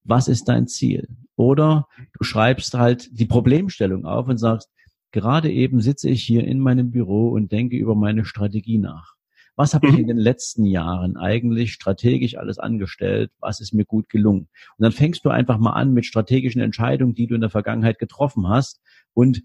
was 0.03 0.27
ist 0.27 0.45
dein 0.45 0.67
Ziel? 0.67 1.07
Oder 1.35 1.87
du 2.17 2.23
schreibst 2.23 2.73
halt 2.75 3.09
die 3.11 3.25
Problemstellung 3.25 4.05
auf 4.05 4.27
und 4.27 4.37
sagst, 4.37 4.69
gerade 5.11 5.51
eben 5.51 5.81
sitze 5.81 6.09
ich 6.09 6.23
hier 6.23 6.45
in 6.45 6.59
meinem 6.59 6.91
Büro 6.91 7.29
und 7.29 7.51
denke 7.51 7.75
über 7.75 7.95
meine 7.95 8.25
Strategie 8.25 8.77
nach. 8.77 9.15
Was 9.57 9.73
habe 9.73 9.87
ich 9.87 9.93
mhm. 9.93 9.99
in 9.99 10.07
den 10.07 10.17
letzten 10.17 10.65
Jahren 10.65 11.15
eigentlich 11.15 11.73
strategisch 11.73 12.37
alles 12.37 12.59
angestellt? 12.59 13.31
Was 13.39 13.61
ist 13.61 13.73
mir 13.73 13.85
gut 13.85 14.09
gelungen? 14.09 14.49
Und 14.77 14.83
dann 14.83 14.91
fängst 14.91 15.23
du 15.23 15.29
einfach 15.29 15.57
mal 15.57 15.71
an 15.71 15.93
mit 15.93 16.05
strategischen 16.05 16.61
Entscheidungen, 16.61 17.15
die 17.15 17.27
du 17.27 17.35
in 17.35 17.41
der 17.41 17.49
Vergangenheit 17.49 17.97
getroffen 17.97 18.49
hast 18.49 18.81
und 19.13 19.41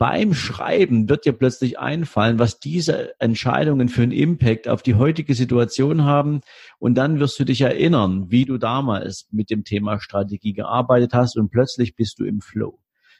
beim 0.00 0.32
Schreiben 0.32 1.10
wird 1.10 1.26
dir 1.26 1.34
plötzlich 1.34 1.78
einfallen, 1.78 2.38
was 2.38 2.58
diese 2.58 3.20
Entscheidungen 3.20 3.90
für 3.90 4.02
einen 4.02 4.12
Impact 4.12 4.66
auf 4.66 4.82
die 4.82 4.94
heutige 4.94 5.34
Situation 5.34 6.04
haben. 6.04 6.40
Und 6.78 6.94
dann 6.94 7.20
wirst 7.20 7.38
du 7.38 7.44
dich 7.44 7.60
erinnern, 7.60 8.30
wie 8.30 8.46
du 8.46 8.56
damals 8.56 9.28
mit 9.30 9.50
dem 9.50 9.62
Thema 9.62 10.00
Strategie 10.00 10.54
gearbeitet 10.54 11.12
hast 11.12 11.36
und 11.36 11.50
plötzlich 11.50 11.96
bist 11.96 12.18
du 12.18 12.24
im 12.24 12.40
Flow. 12.40 12.78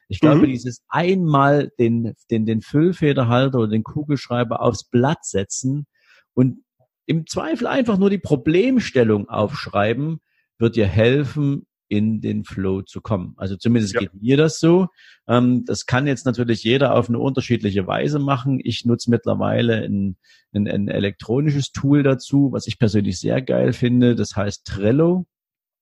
Ich 0.08 0.20
glaube, 0.20 0.46
mhm. 0.46 0.52
dieses 0.52 0.82
einmal 0.88 1.70
den, 1.78 2.14
den, 2.30 2.46
den 2.46 2.62
Füllfederhalter 2.62 3.58
oder 3.58 3.68
den 3.68 3.84
Kugelschreiber 3.84 4.62
aufs 4.62 4.84
Blatt 4.84 5.26
setzen 5.26 5.86
und 6.32 6.62
im 7.04 7.26
Zweifel 7.26 7.66
einfach 7.66 7.98
nur 7.98 8.08
die 8.08 8.16
Problemstellung 8.16 9.28
aufschreiben, 9.28 10.22
wird 10.56 10.76
dir 10.76 10.86
helfen, 10.86 11.66
in 11.90 12.20
den 12.20 12.44
Flow 12.44 12.82
zu 12.82 13.00
kommen. 13.00 13.34
Also 13.36 13.56
zumindest 13.56 13.94
ja. 13.94 14.00
geht 14.00 14.14
mir 14.14 14.36
das 14.36 14.60
so. 14.60 14.86
Ähm, 15.28 15.64
das 15.66 15.86
kann 15.86 16.06
jetzt 16.06 16.24
natürlich 16.24 16.62
jeder 16.62 16.94
auf 16.94 17.08
eine 17.08 17.18
unterschiedliche 17.18 17.86
Weise 17.86 18.20
machen. 18.20 18.60
Ich 18.62 18.84
nutze 18.84 19.10
mittlerweile 19.10 19.82
ein, 19.82 20.16
ein, 20.54 20.68
ein 20.68 20.88
elektronisches 20.88 21.72
Tool 21.72 22.04
dazu, 22.04 22.52
was 22.52 22.68
ich 22.68 22.78
persönlich 22.78 23.18
sehr 23.18 23.42
geil 23.42 23.72
finde. 23.72 24.14
Das 24.14 24.36
heißt 24.36 24.64
Trello. 24.64 25.26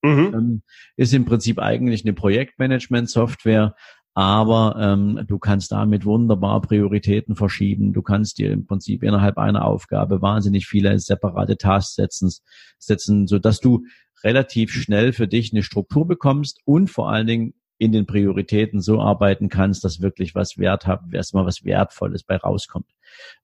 Mhm. 0.02 0.32
Ähm, 0.32 0.62
ist 0.96 1.12
im 1.12 1.26
Prinzip 1.26 1.58
eigentlich 1.58 2.04
eine 2.04 2.14
Projektmanagement-Software, 2.14 3.74
aber 4.14 4.76
ähm, 4.78 5.24
du 5.26 5.38
kannst 5.38 5.72
damit 5.72 6.06
wunderbar 6.06 6.62
Prioritäten 6.62 7.36
verschieben. 7.36 7.92
Du 7.92 8.00
kannst 8.00 8.38
dir 8.38 8.50
im 8.52 8.64
Prinzip 8.64 9.02
innerhalb 9.02 9.36
einer 9.38 9.64
Aufgabe 9.64 10.22
wahnsinnig 10.22 10.66
viele 10.66 10.98
separate 11.00 11.58
Tasks 11.58 11.96
setzen, 11.96 12.32
setzen, 12.78 13.26
so 13.26 13.38
dass 13.38 13.60
du 13.60 13.84
relativ 14.24 14.72
schnell 14.72 15.12
für 15.12 15.28
dich 15.28 15.52
eine 15.52 15.62
Struktur 15.62 16.06
bekommst 16.06 16.60
und 16.64 16.88
vor 16.88 17.10
allen 17.10 17.26
Dingen 17.26 17.54
in 17.78 17.92
den 17.92 18.06
Prioritäten 18.06 18.80
so 18.80 19.00
arbeiten 19.00 19.48
kannst, 19.48 19.84
dass 19.84 20.00
wirklich 20.00 20.34
was 20.34 20.58
Wert 20.58 20.86
hat, 20.86 21.02
erstmal 21.12 21.46
was 21.46 21.64
Wertvolles 21.64 22.24
bei 22.24 22.36
rauskommt. 22.36 22.90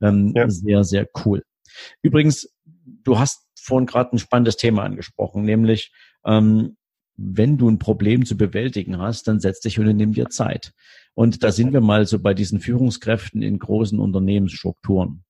Ähm, 0.01 0.33
ja. 0.35 0.51
Sehr, 0.51 0.85
sehr 0.85 1.09
cool. 1.25 1.45
Übrigens, 2.03 2.53
du 3.05 3.19
hast 3.19 3.47
vorhin 3.59 3.87
gerade 3.87 4.15
ein 4.15 4.19
spannendes 4.19 4.57
Thema 4.57 4.83
angesprochen, 4.83 5.45
nämlich 5.45 5.93
ähm, 6.25 6.77
wenn 7.17 7.57
du 7.59 7.69
ein 7.69 7.79
Problem 7.79 8.27
zu 8.27 8.37
bewältigen 8.37 8.99
hast, 8.99 9.29
dann 9.29 9.41
setz 9.41 9.61
dich 9.61 9.79
und 9.79 9.87
nimm 9.97 10.13
dir 10.13 10.29
Zeit. 10.29 10.73
Und 11.15 11.45
da 11.45 11.53
sind 11.53 11.73
wir 11.73 11.81
mal 11.81 12.07
so 12.07 12.19
bei 12.19 12.35
diesen 12.35 12.59
Führungskräften 12.61 13.41
in 13.41 13.61
großen 13.61 14.01
Unternehmensstrukturen. 14.01 15.24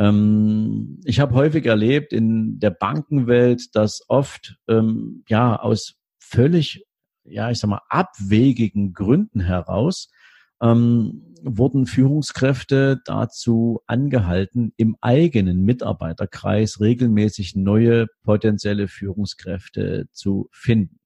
Ähm, 0.00 0.98
ich 1.04 1.20
habe 1.20 1.34
häufig 1.34 1.66
erlebt 1.66 2.14
in 2.14 2.58
der 2.58 2.70
Bankenwelt, 2.70 3.74
dass 3.74 4.00
oft 4.08 4.56
ähm, 4.66 5.24
ja 5.28 5.56
aus 5.56 5.96
völlig, 6.18 6.86
ja 7.24 7.50
ich 7.50 7.58
sag 7.58 7.68
mal 7.68 7.82
abwegigen 7.90 8.94
Gründen 8.94 9.40
heraus 9.40 10.08
ähm, 10.62 11.34
wurden 11.42 11.84
Führungskräfte 11.84 13.00
dazu 13.04 13.80
angehalten, 13.86 14.72
im 14.78 14.96
eigenen 15.02 15.64
Mitarbeiterkreis 15.64 16.80
regelmäßig 16.80 17.54
neue 17.54 18.06
potenzielle 18.24 18.88
Führungskräfte 18.88 20.06
zu 20.12 20.48
finden 20.50 21.00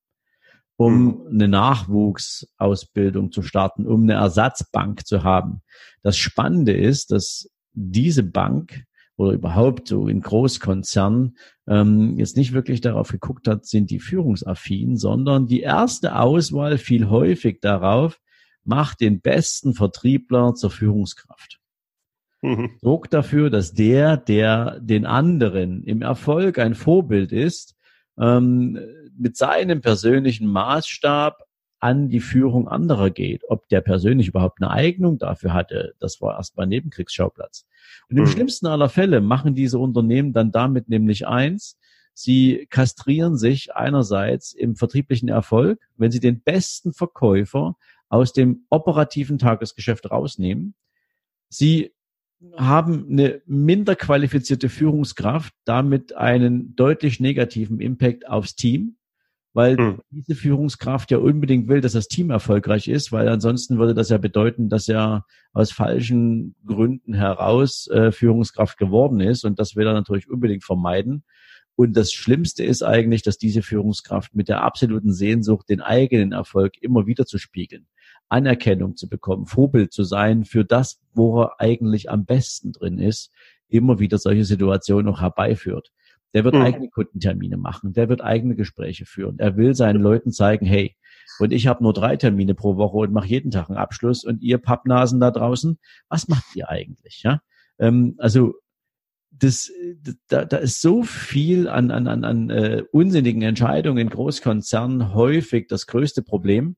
um 0.77 1.05
mhm. 1.05 1.27
eine 1.31 1.49
Nachwuchsausbildung 1.49 3.31
zu 3.31 3.43
starten, 3.43 3.87
um 3.87 4.03
eine 4.03 4.15
Ersatzbank 4.15 5.07
zu 5.07 5.23
haben. 5.23 5.63
Das 6.03 6.17
Spannende 6.17 6.73
ist, 6.73 7.13
dass 7.13 7.49
diese 7.75 8.23
Bank 8.23 8.85
oder 9.17 9.33
überhaupt 9.33 9.89
so 9.89 10.09
in 10.09 10.21
Großkonzernen 10.21 11.37
ähm, 11.69 12.19
jetzt 12.19 12.37
nicht 12.37 12.53
wirklich 12.53 12.81
darauf 12.81 13.09
geguckt 13.09 13.47
hat, 13.47 13.67
sind 13.67 13.91
die 13.91 14.01
führungsaffin, 14.01 14.97
sondern 14.97 15.47
die 15.47 15.61
erste 15.61 16.17
Auswahl 16.17 16.79
fiel 16.79 17.09
häufig 17.09 17.61
darauf, 17.61 18.21
macht 18.65 19.01
den 19.01 19.21
besten 19.21 19.75
Vertriebler 19.75 20.55
zur 20.55 20.71
Führungskraft. 20.71 21.61
Mhm. 22.43 22.73
Sorgt 22.81 23.15
dafür, 23.15 23.51
dass 23.51 23.73
der, 23.73 24.17
der 24.17 24.81
den 24.81 25.07
anderen 25.07 25.83
im 25.85 26.03
Erfolg 26.03 26.59
ein 26.59 26.75
Vorbild 26.75 27.33
ist, 27.33 27.77
ähm, 28.19 28.79
mit 29.17 29.37
seinem 29.37 29.81
persönlichen 29.81 30.47
Maßstab 30.49 31.44
an 31.85 32.09
die 32.09 32.21
Führung 32.21 32.67
anderer 32.67 33.11
geht. 33.11 33.43
Ob 33.47 33.69
der 33.69 33.83
persönlich 33.83 34.29
überhaupt 34.29 34.63
eine 34.63 34.71
Eignung 34.71 35.19
dafür 35.19 35.53
hatte, 35.53 35.95
das 36.01 36.19
war 36.23 36.39
erstmal 36.39 36.67
Nebenkriegsschauplatz. 36.67 37.67
Und 38.09 38.17
im 38.17 38.25
mhm. 38.25 38.29
schlimmsten 38.29 38.67
aller 38.67 38.89
Fälle 38.89 39.21
machen 39.21 39.55
diese 39.55 39.79
Unternehmen 39.79 40.33
dann 40.33 40.51
damit 40.51 40.89
nämlich 40.89 41.27
eins, 41.27 41.79
sie 42.15 42.67
kastrieren 42.71 43.37
sich 43.37 43.77
einerseits 43.77 44.55
im 44.55 44.77
vertrieblichen 44.77 45.29
Erfolg, 45.29 45.79
wenn 45.97 46.11
sie 46.11 46.21
den 46.21 46.41
besten 46.41 46.95
Verkäufer 46.95 47.77
aus 48.09 48.33
dem 48.33 48.65
operativen 48.71 49.37
Tagesgeschäft 49.37 50.11
rausnehmen. 50.11 50.75
Sie 51.51 51.93
haben 52.57 53.09
eine 53.11 53.43
minder 53.45 53.95
qualifizierte 53.95 54.71
Führungskraft, 54.71 55.53
damit 55.67 56.17
einen 56.17 56.75
deutlich 56.77 57.21
negativen 57.21 57.79
Impact 57.79 58.27
aufs 58.27 58.57
Team, 58.57 58.97
weil 59.55 59.77
hm. 59.77 60.01
diese 60.11 60.35
Führungskraft 60.35 61.11
ja 61.13 61.19
unbedingt 61.19 61.69
will, 61.69 61.81
dass 61.81 61.93
das 61.93 62.09
Team 62.09 62.31
erfolgreich 62.31 62.89
ist, 62.89 63.13
weil 63.13 63.29
ansonsten 63.29 63.79
würde 63.79 63.95
das 63.95 64.11
ja 64.11 64.19
bedeuten, 64.19 64.69
dass 64.69 64.89
er 64.89 65.25
aus 65.53 65.71
falschen 65.71 66.57
Gründen 66.67 67.15
heraus 67.15 67.87
äh, 67.87 68.11
Führungskraft 68.13 68.77
geworden 68.77 69.21
ist 69.21 69.45
und 69.45 69.59
das 69.59 69.77
will 69.77 69.87
er 69.87 69.95
natürlich 69.95 70.29
unbedingt 70.29 70.65
vermeiden. 70.65 71.25
Und 71.77 71.97
das 71.97 72.13
Schlimmste 72.13 72.65
ist 72.65 72.83
eigentlich, 72.83 73.23
dass 73.23 73.39
diese 73.39 73.63
Führungskraft 73.63 74.35
mit 74.35 74.49
der 74.49 74.63
absoluten 74.63 75.13
Sehnsucht, 75.13 75.69
den 75.69 75.81
eigenen 75.81 76.33
Erfolg 76.33 76.75
immer 76.81 77.07
wieder 77.07 77.27
zu 77.27 77.39
spiegeln, 77.39 77.87
Anerkennung 78.29 78.97
zu 78.97 79.09
bekommen, 79.09 79.47
Vorbild 79.47 79.93
zu 79.93 80.05
sein 80.05 80.45
für 80.45 80.65
das, 80.65 81.01
wo 81.15 81.43
er 81.43 81.61
eigentlich 81.61 82.11
am 82.11 82.27
besten 82.27 82.73
drin 82.73 82.99
ist, 82.99 83.33
immer 83.69 83.99
wieder 83.99 84.19
solche 84.19 84.45
Situationen 84.45 85.07
noch 85.07 85.21
herbeiführt. 85.21 85.91
Der 86.35 86.45
wird 86.45 86.55
mhm. 86.55 86.63
eigene 86.63 86.89
Kundentermine 86.91 87.57
machen, 87.57 87.93
der 87.93 88.09
wird 88.09 88.21
eigene 88.21 88.57
Gespräche 88.57 89.07
führen. 89.07 89.39
Er 89.39 89.57
will 89.57 89.75
seinen 89.75 90.03
Leuten 90.03 90.33
zeigen, 90.33 90.67
hey, 90.67 90.97
und 91.39 91.53
ich 91.53 91.67
habe 91.67 91.83
nur 91.83 91.93
drei 91.93 92.17
Termine 92.17 92.55
pro 92.55 92.77
Woche 92.77 92.99
und 92.99 93.13
mache 93.13 93.29
jeden 93.29 93.51
Tag 93.51 93.69
einen 93.69 93.79
Abschluss 93.79 94.25
und 94.25 94.43
ihr 94.43 94.59
Pappnasen 94.59 95.21
da 95.21 95.31
draußen, 95.31 95.79
was 96.09 96.29
macht 96.29 96.55
ihr 96.55 96.69
eigentlich? 96.69 97.23
Ja, 97.23 97.41
ähm, 97.79 98.15
also 98.19 98.55
das, 99.31 99.71
da, 100.29 100.45
da 100.45 100.59
ist 100.59 100.81
so 100.81 101.03
viel 101.03 101.69
an, 101.69 101.91
an, 101.91 102.07
an, 102.07 102.25
an 102.25 102.51
äh, 102.51 102.85
unsinnigen 102.93 103.43
Entscheidungen 103.43 103.99
in 103.99 104.11
Großkonzernen 104.11 105.13
häufig 105.13 105.67
das 105.69 105.87
größte 105.87 106.23
Problem, 106.23 106.77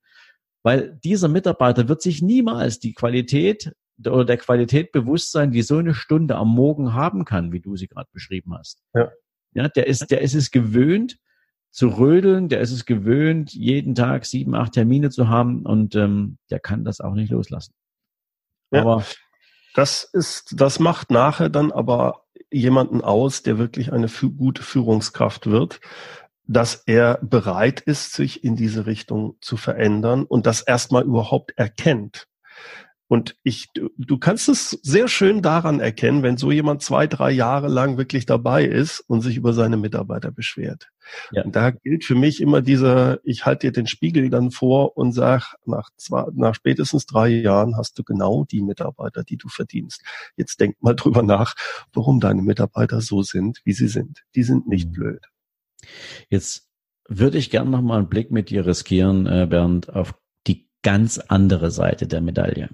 weil 0.63 0.99
dieser 1.05 1.29
Mitarbeiter 1.29 1.89
wird 1.89 2.03
sich 2.03 2.23
niemals 2.23 2.79
die 2.79 2.95
Qualität 2.95 3.73
oder 4.05 4.25
der 4.25 4.39
Qualität 4.39 4.93
bewusst 4.93 5.33
sein, 5.33 5.53
die 5.53 5.63
so 5.63 5.79
eine 5.79 5.95
Stunde 5.95 6.37
am 6.37 6.49
Morgen 6.49 6.95
haben 6.95 7.25
kann, 7.25 7.53
wie 7.53 7.61
du 7.61 7.77
sie 7.77 7.89
gerade 7.89 8.09
beschrieben 8.13 8.55
hast. 8.55 8.83
Ja. 8.95 9.11
Ja, 9.57 9.69
der 9.69 9.87
ist, 9.87 10.11
der 10.11 10.21
ist 10.21 10.35
es 10.35 10.51
gewöhnt 10.51 11.19
zu 11.71 11.89
rödeln, 11.89 12.49
der 12.49 12.61
ist 12.61 12.73
es 12.73 12.85
gewöhnt, 12.85 13.53
jeden 13.53 13.95
Tag 13.95 14.27
sieben, 14.27 14.55
acht 14.55 14.73
Termine 14.73 15.11
zu 15.11 15.29
haben 15.29 15.65
und 15.65 15.95
ähm, 15.95 16.39
der 16.51 16.61
kann 16.61 16.85
das 16.85 17.01
auch 17.01 17.15
nicht 17.15 17.31
loslassen. 17.31 17.75
Ja. 18.71 18.83
Aber 18.83 19.05
das 19.75 20.05
ist, 20.05 20.61
das 20.61 20.79
macht 20.79 21.11
nachher 21.11 21.49
dann 21.49 21.73
aber 21.73 22.25
jemanden 22.51 23.01
aus, 23.01 23.43
der 23.43 23.59
wirklich 23.59 23.93
eine 23.93 24.09
gute 24.09 24.63
Führungskraft 24.63 25.47
wird, 25.47 25.81
dass 26.45 26.83
er 26.87 27.19
bereit 27.23 27.81
ist, 27.81 28.13
sich 28.13 28.45
in 28.45 28.57
diese 28.57 28.87
Richtung 28.87 29.37
zu 29.41 29.57
verändern 29.57 30.25
und 30.25 30.47
das 30.47 30.61
erstmal 30.61 31.05
überhaupt 31.05 31.53
erkennt. 31.57 32.27
Und 33.09 33.37
ich, 33.45 33.69
du, 33.73 34.19
kannst 34.19 34.49
es 34.49 34.71
sehr 34.83 35.07
schön 35.07 35.41
daran 35.41 35.79
erkennen, 35.79 36.25
wenn 36.25 36.37
so 36.37 36.51
jemand 36.51 36.83
zwei, 36.83 37.07
drei 37.07 37.31
Jahre 37.31 37.69
lang 37.69 37.99
wirklich 37.99 38.27
dabei 38.27 38.65
ist 38.65 39.01
und 39.01 39.21
sich 39.21 39.37
über 39.37 39.53
seine 39.53 39.77
Mitarbeiter 39.77 40.33
beschwert. 40.33 40.89
Ja. 41.31 41.45
Und 41.45 41.55
da 41.55 41.71
gilt 41.71 42.05
für 42.05 42.17
mich 42.17 42.41
immer 42.41 42.63
dieser, 42.63 43.21
ich 43.23 43.47
halte 43.47 43.69
dir 43.69 43.73
den 43.73 43.87
Spiegel 43.87 44.29
dann 44.29 44.51
vor 44.51 44.97
und 44.97 45.13
sag, 45.13 45.55
nach 45.65 45.91
zwei, 45.97 46.25
nach 46.35 46.57
spätestens 46.57 47.07
drei 47.07 47.29
Jahren 47.29 47.77
hast 47.77 47.97
du 47.97 48.03
genau 48.03 48.45
die 48.45 48.63
Mitarbeiter, 48.63 49.23
die 49.23 49.37
du 49.37 49.49
verdienst. 49.49 50.03
Jetzt 50.37 50.59
denk 50.59 50.83
mal 50.83 50.97
drüber 50.97 51.23
nach, 51.23 51.55
warum 51.93 52.19
deine 52.19 52.43
Mitarbeiter 52.43 53.01
so 53.01 53.23
sind, 53.23 53.61
wie 53.65 53.73
sie 53.73 53.89
sind. 53.89 54.25
Die 54.35 54.43
sind 54.43 54.67
nicht 54.67 54.89
mhm. 54.89 54.93
blöd. 54.93 55.27
Jetzt 56.29 56.67
würde 57.09 57.39
ich 57.39 57.51
gern 57.51 57.71
noch 57.71 57.83
mal 57.83 57.99
einen 57.99 58.09
Blick 58.09 58.33
mit 58.33 58.51
dir 58.51 58.67
riskieren, 58.67 59.27
äh, 59.27 59.47
Bernd, 59.49 59.95
auf 59.95 60.15
ganz 60.87 61.19
andere 61.19 61.73
Seite 61.73 62.07
der 62.07 62.21
Medaille. 62.21 62.69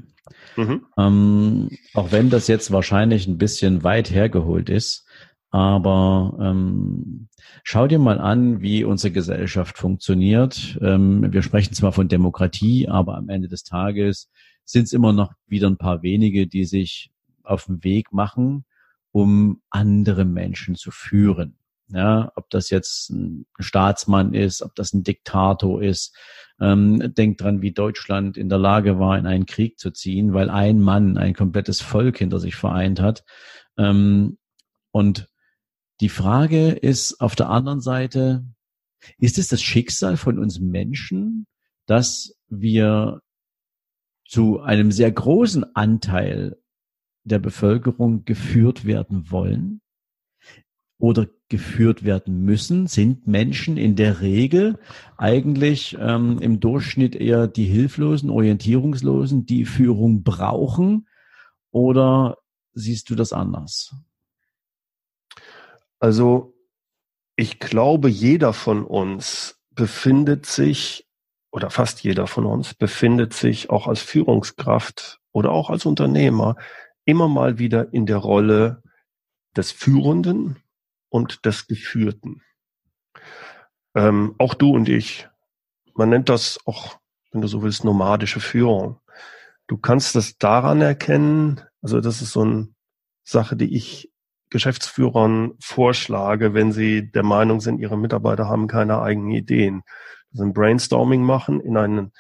Mhm. 0.59 0.85
Ähm, 0.99 1.71
auch 1.95 2.13
wenn 2.13 2.29
das 2.29 2.47
jetzt 2.47 2.71
wahrscheinlich 2.71 3.27
ein 3.27 3.39
bisschen 3.39 3.85
weit 3.85 4.11
hergeholt 4.11 4.69
ist, 4.69 5.07
aber 5.51 6.37
ähm, 6.39 7.29
schau 7.65 7.87
dir 7.87 7.99
mal 7.99 8.21
an, 8.21 8.61
wie 8.61 8.85
unsere 8.85 9.15
Gesellschaft 9.15 9.79
funktioniert. 9.79 10.79
Ähm, 10.83 11.33
wir 11.33 11.41
sprechen 11.41 11.73
zwar 11.73 11.93
von 11.93 12.09
Demokratie, 12.09 12.87
aber 12.87 13.17
am 13.17 13.31
Ende 13.31 13.49
des 13.49 13.65
Tages 13.65 14.31
sind 14.67 14.83
es 14.85 14.93
immer 14.93 15.15
noch 15.15 15.33
wieder 15.47 15.71
ein 15.71 15.79
paar 15.79 16.03
wenige, 16.03 16.47
die 16.47 16.67
sich 16.67 17.13
auf 17.45 17.65
den 17.65 17.83
Weg 17.83 18.13
machen, 18.13 18.67
um 19.11 19.63
andere 19.71 20.27
Menschen 20.27 20.75
zu 20.75 20.91
führen. 20.91 21.57
Ja, 21.95 22.33
ob 22.37 22.49
das 22.49 22.71
jetzt 22.71 23.11
ein 23.11 23.45
Staatsmann 23.59 24.33
ist, 24.33 24.63
ob 24.63 24.75
das 24.75 24.95
ein 24.95 25.03
Diktator 25.03 25.83
ist. 25.83 26.17
Ähm, 26.59 27.13
denkt 27.15 27.43
dran, 27.43 27.61
wie 27.61 27.73
Deutschland 27.73 28.39
in 28.39 28.49
der 28.49 28.59
Lage 28.59 28.99
war, 28.99 29.19
in 29.19 29.27
einen 29.27 29.45
Krieg 29.45 29.79
zu 29.79 29.91
ziehen, 29.91 30.33
weil 30.33 30.49
ein 30.49 30.81
Mann 30.81 31.19
ein 31.19 31.35
komplettes 31.35 31.83
Volk 31.83 32.19
hinter 32.19 32.41
sich 32.41 32.55
vereint 32.55 33.01
hat. 33.01 33.25
Ähm, 33.77 34.39
und 34.91 35.29
die 36.01 36.09
Frage 36.09 36.71
ist 36.71 37.21
auf 37.21 37.37
der 37.37 37.51
anderen 37.51 37.81
Seite, 37.81 38.47
ist 39.19 39.37
es 39.37 39.49
das 39.49 39.61
Schicksal 39.61 40.17
von 40.17 40.39
uns 40.39 40.61
Menschen, 40.61 41.47
dass 41.87 42.35
wir 42.49 43.21
zu 44.27 44.61
einem 44.61 44.93
sehr 44.93 45.13
großen 45.13 45.75
Anteil 45.75 46.57
der 47.25 47.39
Bevölkerung 47.39 48.25
geführt 48.25 48.87
werden 48.87 49.31
wollen? 49.31 49.83
oder 51.03 51.27
geführt 51.53 52.03
werden 52.03 52.47
müssen, 52.47 52.87
sind 52.87 53.27
Menschen 53.27 53.77
in 53.77 53.95
der 53.95 54.23
Regel 54.23 54.79
eigentlich 55.19 55.99
ähm, 56.01 56.39
im 56.41 56.61
Durchschnitt 56.61 57.15
eher 57.15 57.47
die 57.47 57.67
Hilflosen, 57.67 58.31
Orientierungslosen, 58.31 59.45
die 59.45 59.67
Führung 59.67 60.23
brauchen? 60.23 61.07
Oder 61.71 62.39
siehst 62.73 63.11
du 63.11 63.17
das 63.17 63.35
anders? 63.35 63.95
Also 66.01 66.55
ich 67.37 67.59
glaube, 67.59 68.09
jeder 68.09 68.55
von 68.55 68.83
uns 68.87 69.61
befindet 69.75 70.47
sich, 70.47 71.07
oder 71.51 71.69
fast 71.69 72.03
jeder 72.03 72.27
von 72.27 72.47
uns 72.47 72.73
befindet 72.73 73.35
sich 73.35 73.69
auch 73.69 73.87
als 73.89 74.01
Führungskraft 74.01 75.21
oder 75.33 75.51
auch 75.51 75.69
als 75.69 75.85
Unternehmer 75.85 76.57
immer 77.05 77.29
mal 77.29 77.59
wieder 77.59 77.93
in 77.93 78.07
der 78.07 78.17
Rolle 78.17 78.83
des 79.55 79.71
Führenden 79.71 80.62
und 81.13 81.45
des 81.45 81.67
Geführten. 81.67 82.43
Ähm, 83.95 84.35
auch 84.39 84.55
du 84.55 84.75
und 84.75 84.89
ich. 84.89 85.29
Man 85.95 86.09
nennt 86.09 86.31
das 86.31 86.59
auch, 86.65 86.99
wenn 87.31 87.43
du 87.43 87.49
so 87.49 87.63
willst, 87.63 87.85
nomadische 87.85 88.41
Führung. 88.41 88.99
Du 89.67 89.77
kannst 89.77 90.17
das 90.17 90.39
daran 90.39 90.81
erkennen, 90.81 91.61
also 91.83 92.01
das 92.01 92.23
ist 92.23 92.33
so 92.33 92.41
eine 92.41 92.69
Sache, 93.25 93.57
die 93.57 93.77
ich 93.77 94.11
Geschäftsführern 94.49 95.53
vorschlage, 95.61 96.55
wenn 96.55 96.73
sie 96.73 97.11
der 97.11 97.23
Meinung 97.23 97.61
sind, 97.61 97.79
ihre 97.79 97.99
Mitarbeiter 97.99 98.49
haben 98.49 98.67
keine 98.67 99.01
eigenen 99.01 99.31
Ideen. 99.31 99.83
also 100.33 100.45
ein 100.45 100.55
Brainstorming 100.55 101.23
machen, 101.23 101.61
in 101.61 101.77
einen, 101.77 102.13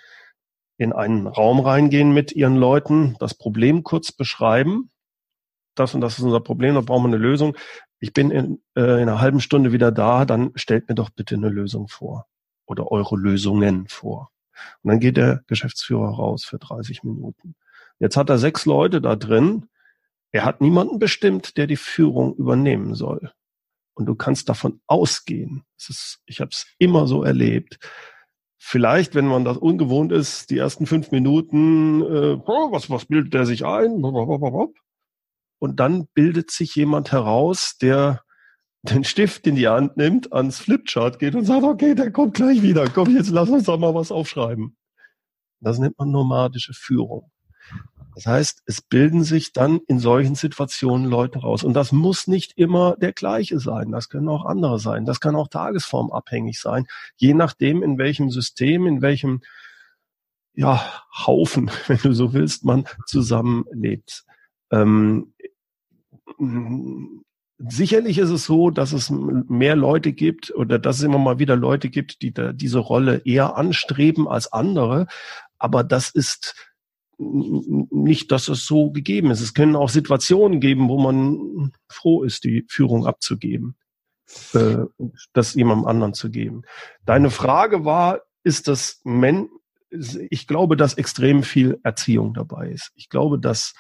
in 0.77 0.93
einen 0.93 1.27
Raum 1.27 1.61
reingehen 1.61 2.13
mit 2.13 2.33
ihren 2.33 2.57
Leuten, 2.57 3.17
das 3.21 3.35
Problem 3.35 3.85
kurz 3.85 4.13
beschreiben. 4.13 4.91
Das 5.75 5.95
und 5.95 6.01
das 6.01 6.19
ist 6.19 6.25
unser 6.25 6.41
Problem, 6.41 6.75
da 6.75 6.81
brauchen 6.81 7.05
wir 7.05 7.17
eine 7.17 7.17
Lösung. 7.17 7.57
Ich 7.99 8.13
bin 8.13 8.31
in, 8.31 8.63
äh, 8.77 9.03
in 9.03 9.09
einer 9.09 9.21
halben 9.21 9.41
Stunde 9.41 9.73
wieder 9.73 9.91
da, 9.93 10.25
dann 10.25 10.53
stellt 10.55 10.89
mir 10.89 10.95
doch 10.95 11.11
bitte 11.11 11.35
eine 11.35 11.49
Lösung 11.49 11.89
vor 11.89 12.27
oder 12.67 12.91
eure 12.91 13.17
Lösungen 13.17 13.87
vor. 13.89 14.31
Und 14.83 14.91
dann 14.91 15.01
geht 15.01 15.17
der 15.17 15.43
Geschäftsführer 15.47 16.11
raus 16.11 16.45
für 16.45 16.59
30 16.59 17.05
Minuten. 17.05 17.55
Jetzt 17.99 18.17
hat 18.17 18.31
er 18.31 18.39
sechs 18.39 18.67
Leute 18.67 19.01
da 19.01 19.17
drin. 19.17 19.69
Er 20.31 20.45
hat 20.45 20.61
niemanden 20.61 20.99
bestimmt, 20.99 21.57
der 21.57 21.67
die 21.67 21.77
Führung 21.77 22.35
übernehmen 22.35 22.95
soll. 22.95 23.33
Und 23.95 24.07
du 24.07 24.15
kannst 24.15 24.49
davon 24.49 24.81
ausgehen. 24.87 25.65
Ist, 25.77 26.21
ich 26.27 26.41
habe 26.41 26.51
es 26.53 26.67
immer 26.79 27.07
so 27.07 27.23
erlebt. 27.23 27.79
Vielleicht, 28.59 29.15
wenn 29.15 29.27
man 29.27 29.45
das 29.45 29.57
ungewohnt 29.57 30.13
ist, 30.13 30.51
die 30.51 30.59
ersten 30.59 30.87
fünf 30.87 31.11
Minuten, 31.11 32.03
äh, 32.03 32.39
was, 32.39 32.89
was 32.91 33.07
bildet 33.07 33.35
der 33.35 33.45
sich 33.45 33.65
ein? 33.67 34.03
Und 35.63 35.79
dann 35.79 36.09
bildet 36.13 36.51
sich 36.51 36.75
jemand 36.75 37.13
heraus, 37.13 37.77
der 37.81 38.25
den 38.83 39.05
Stift 39.05 39.47
in 39.47 39.55
die 39.55 39.69
Hand 39.69 39.97
nimmt, 39.97 40.33
ans 40.33 40.59
Flipchart 40.59 41.21
geht 41.21 41.37
und 41.37 41.45
sagt, 41.45 41.63
okay, 41.63 41.95
der 41.95 42.11
kommt 42.11 42.35
gleich 42.35 42.63
wieder. 42.63 42.89
Komm, 42.89 43.15
jetzt 43.15 43.31
lass 43.31 43.49
uns 43.49 43.67
doch 43.67 43.79
mal 43.79 43.95
was 43.95 44.11
aufschreiben. 44.11 44.77
Das 45.61 45.79
nennt 45.79 45.97
man 46.01 46.11
nomadische 46.11 46.73
Führung. 46.75 47.31
Das 48.17 48.27
heißt, 48.27 48.63
es 48.67 48.81
bilden 48.81 49.23
sich 49.23 49.53
dann 49.53 49.79
in 49.87 50.01
solchen 50.01 50.35
Situationen 50.35 51.07
Leute 51.07 51.39
raus. 51.39 51.63
Und 51.63 51.75
das 51.75 51.93
muss 51.93 52.27
nicht 52.27 52.59
immer 52.59 52.97
der 52.97 53.13
gleiche 53.13 53.61
sein. 53.61 53.93
Das 53.93 54.09
können 54.09 54.31
auch 54.31 54.45
andere 54.45 54.81
sein. 54.81 55.05
Das 55.05 55.21
kann 55.21 55.37
auch 55.37 55.47
tagesformabhängig 55.47 56.59
sein. 56.59 56.87
Je 57.15 57.35
nachdem, 57.35 57.85
in 57.85 57.99
welchem 57.99 58.31
System, 58.31 58.89
in 58.89 59.01
welchem 59.01 59.43
ja, 60.55 60.85
Haufen, 61.25 61.71
wenn 61.87 61.99
du 61.99 62.15
so 62.15 62.33
willst, 62.33 62.65
man 62.65 62.85
zusammenlebt. 63.07 64.25
Ähm, 64.73 65.35
sicherlich 67.59 68.19
ist 68.19 68.31
es 68.31 68.45
so, 68.45 68.71
dass 68.71 68.93
es 68.93 69.11
mehr 69.11 69.77
Leute 69.77 70.13
gibt 70.13 70.53
oder 70.55 70.79
dass 70.79 70.99
es 70.99 71.03
immer 71.03 71.19
mal 71.19 71.39
wieder 71.39 71.57
Leute 71.57 71.91
gibt, 71.91 72.23
die 72.23 72.33
da 72.33 72.53
diese 72.53 72.79
Rolle 72.79 73.23
eher 73.25 73.57
anstreben 73.57 74.29
als 74.29 74.53
andere. 74.53 75.07
Aber 75.59 75.85
das 75.85 76.11
ist 76.11 76.55
nicht, 77.19 78.33
dass 78.33 78.49
es 78.49 78.67
so 78.67 78.91
gegeben 78.91 79.31
ist. 79.31 79.41
Es 79.41 79.55
können 79.55 79.77
auch 79.77 79.89
Situationen 79.89 80.61
geben, 80.61 80.89
wo 80.89 80.99
man 80.99 81.73
froh 81.89 82.25
ist, 82.25 82.45
die 82.45 82.65
Führung 82.69 83.07
abzugeben, 83.07 83.77
äh, 84.55 84.79
das 85.33 85.55
jemandem 85.55 85.87
anderen 85.87 86.15
zu 86.15 86.31
geben. 86.31 86.63
Deine 87.05 87.31
Frage 87.31 87.85
war, 87.85 88.23
ist 88.43 88.67
das 88.67 89.01
Men 89.05 89.49
ich 90.31 90.47
glaube, 90.47 90.77
dass 90.77 90.95
extrem 90.95 91.43
viel 91.43 91.79
Erziehung 91.83 92.33
dabei 92.33 92.71
ist. 92.71 92.93
Ich 92.95 93.11
glaube, 93.11 93.39
dass 93.39 93.75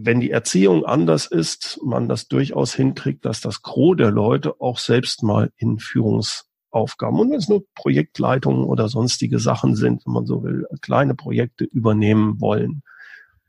wenn 0.00 0.20
die 0.20 0.30
Erziehung 0.30 0.84
anders 0.84 1.26
ist, 1.26 1.80
man 1.82 2.08
das 2.08 2.28
durchaus 2.28 2.74
hinkriegt, 2.74 3.24
dass 3.24 3.40
das 3.40 3.62
Gros 3.62 3.96
der 3.96 4.10
Leute 4.10 4.60
auch 4.60 4.78
selbst 4.78 5.22
mal 5.22 5.50
in 5.56 5.78
Führungs 5.78 6.44
Aufgaben. 6.70 7.18
Und 7.18 7.30
wenn 7.30 7.38
es 7.38 7.48
nur 7.48 7.64
Projektleitungen 7.74 8.64
oder 8.64 8.88
sonstige 8.88 9.38
Sachen 9.38 9.74
sind, 9.74 10.04
wenn 10.06 10.12
man 10.12 10.26
so 10.26 10.42
will, 10.44 10.66
kleine 10.82 11.14
Projekte 11.14 11.64
übernehmen 11.64 12.40
wollen, 12.40 12.82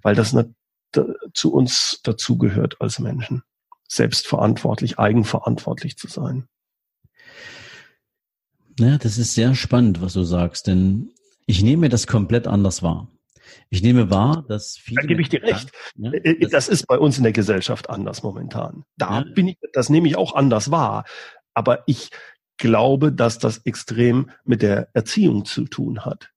weil 0.02 0.16
das 0.16 0.34
nicht 0.34 0.50
zu 1.34 1.54
uns 1.54 2.00
dazugehört 2.04 2.78
als 2.80 2.98
Menschen, 3.00 3.44
selbstverantwortlich, 3.88 4.98
eigenverantwortlich 4.98 5.98
zu 5.98 6.08
sein. 6.08 6.48
Ja, 8.80 8.98
das 8.98 9.18
ist 9.18 9.36
sehr 9.36 9.54
spannend, 9.54 10.02
was 10.02 10.14
du 10.14 10.24
sagst, 10.24 10.66
denn 10.68 11.12
ich 11.46 11.62
nehme 11.62 11.90
das 11.90 12.08
komplett 12.08 12.48
anders 12.48 12.82
wahr. 12.82 13.10
Ich 13.70 13.82
nehme 13.82 14.10
wahr, 14.10 14.46
dass 14.48 14.78
viele. 14.78 15.02
Da 15.02 15.08
gebe 15.08 15.22
ich 15.22 15.30
dir 15.30 15.44
recht. 15.44 15.72
Ja, 15.96 16.12
äh, 16.12 16.40
das, 16.40 16.52
das, 16.52 16.70
ist 16.70 16.88
bei 16.88 16.98
uns 16.98 17.18
in 17.18 17.24
der 17.24 17.34
Gesellschaft 17.34 17.90
anders 17.90 18.24
momentan. 18.24 18.84
Da 18.98 19.20
ja. 19.20 19.26
bin 19.34 19.50
ich, 19.50 19.58
das 19.74 19.90
nehme 19.90 20.08
ich 20.08 20.18
auch 20.18 20.36
anders 20.36 20.72
wahr. 20.72 21.06
Aber 21.54 21.84
ich 21.88 22.10
glaube, 22.58 23.12
dass 23.12 23.40
das 23.40 23.60
extrem 23.66 24.30
mit 24.44 24.62
der 24.62 24.90
Erziehung 24.94 25.46
zu 25.46 25.66
tun 25.66 26.06
hat. 26.06 26.30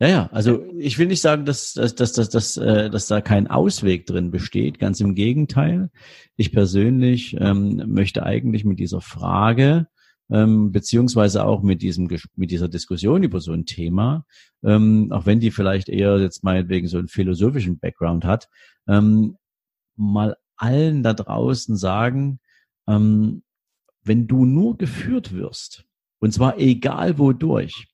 Ja, 0.00 0.08
ja, 0.08 0.28
also 0.32 0.64
ich 0.76 0.98
will 0.98 1.06
nicht 1.06 1.20
sagen, 1.20 1.44
dass, 1.44 1.72
dass, 1.72 1.94
dass, 1.94 2.12
dass, 2.12 2.28
dass, 2.28 2.56
äh, 2.56 2.90
dass 2.90 3.06
da 3.06 3.20
kein 3.20 3.46
Ausweg 3.46 4.06
drin 4.06 4.30
besteht. 4.30 4.78
Ganz 4.78 5.00
im 5.00 5.14
Gegenteil. 5.14 5.90
Ich 6.36 6.52
persönlich 6.52 7.36
ähm, 7.38 7.82
möchte 7.86 8.24
eigentlich 8.24 8.64
mit 8.64 8.80
dieser 8.80 9.00
Frage 9.00 9.86
ähm, 10.30 10.72
beziehungsweise 10.72 11.44
auch 11.44 11.62
mit 11.62 11.82
diesem 11.82 12.08
mit 12.36 12.50
dieser 12.50 12.68
Diskussion 12.68 13.22
über 13.22 13.40
so 13.40 13.52
ein 13.52 13.66
Thema, 13.66 14.24
ähm, 14.62 15.12
auch 15.12 15.26
wenn 15.26 15.40
die 15.40 15.50
vielleicht 15.50 15.88
eher 15.88 16.18
jetzt 16.18 16.44
meinetwegen 16.44 16.88
so 16.88 16.98
einen 16.98 17.08
philosophischen 17.08 17.78
Background 17.78 18.24
hat, 18.24 18.48
ähm, 18.88 19.36
mal 19.96 20.36
allen 20.56 21.02
da 21.02 21.12
draußen 21.14 21.76
sagen, 21.76 22.40
ähm, 22.88 23.42
wenn 24.02 24.26
du 24.26 24.44
nur 24.44 24.76
geführt 24.76 25.32
wirst, 25.32 25.84
und 26.20 26.32
zwar 26.32 26.58
egal 26.58 27.18
wodurch, 27.18 27.86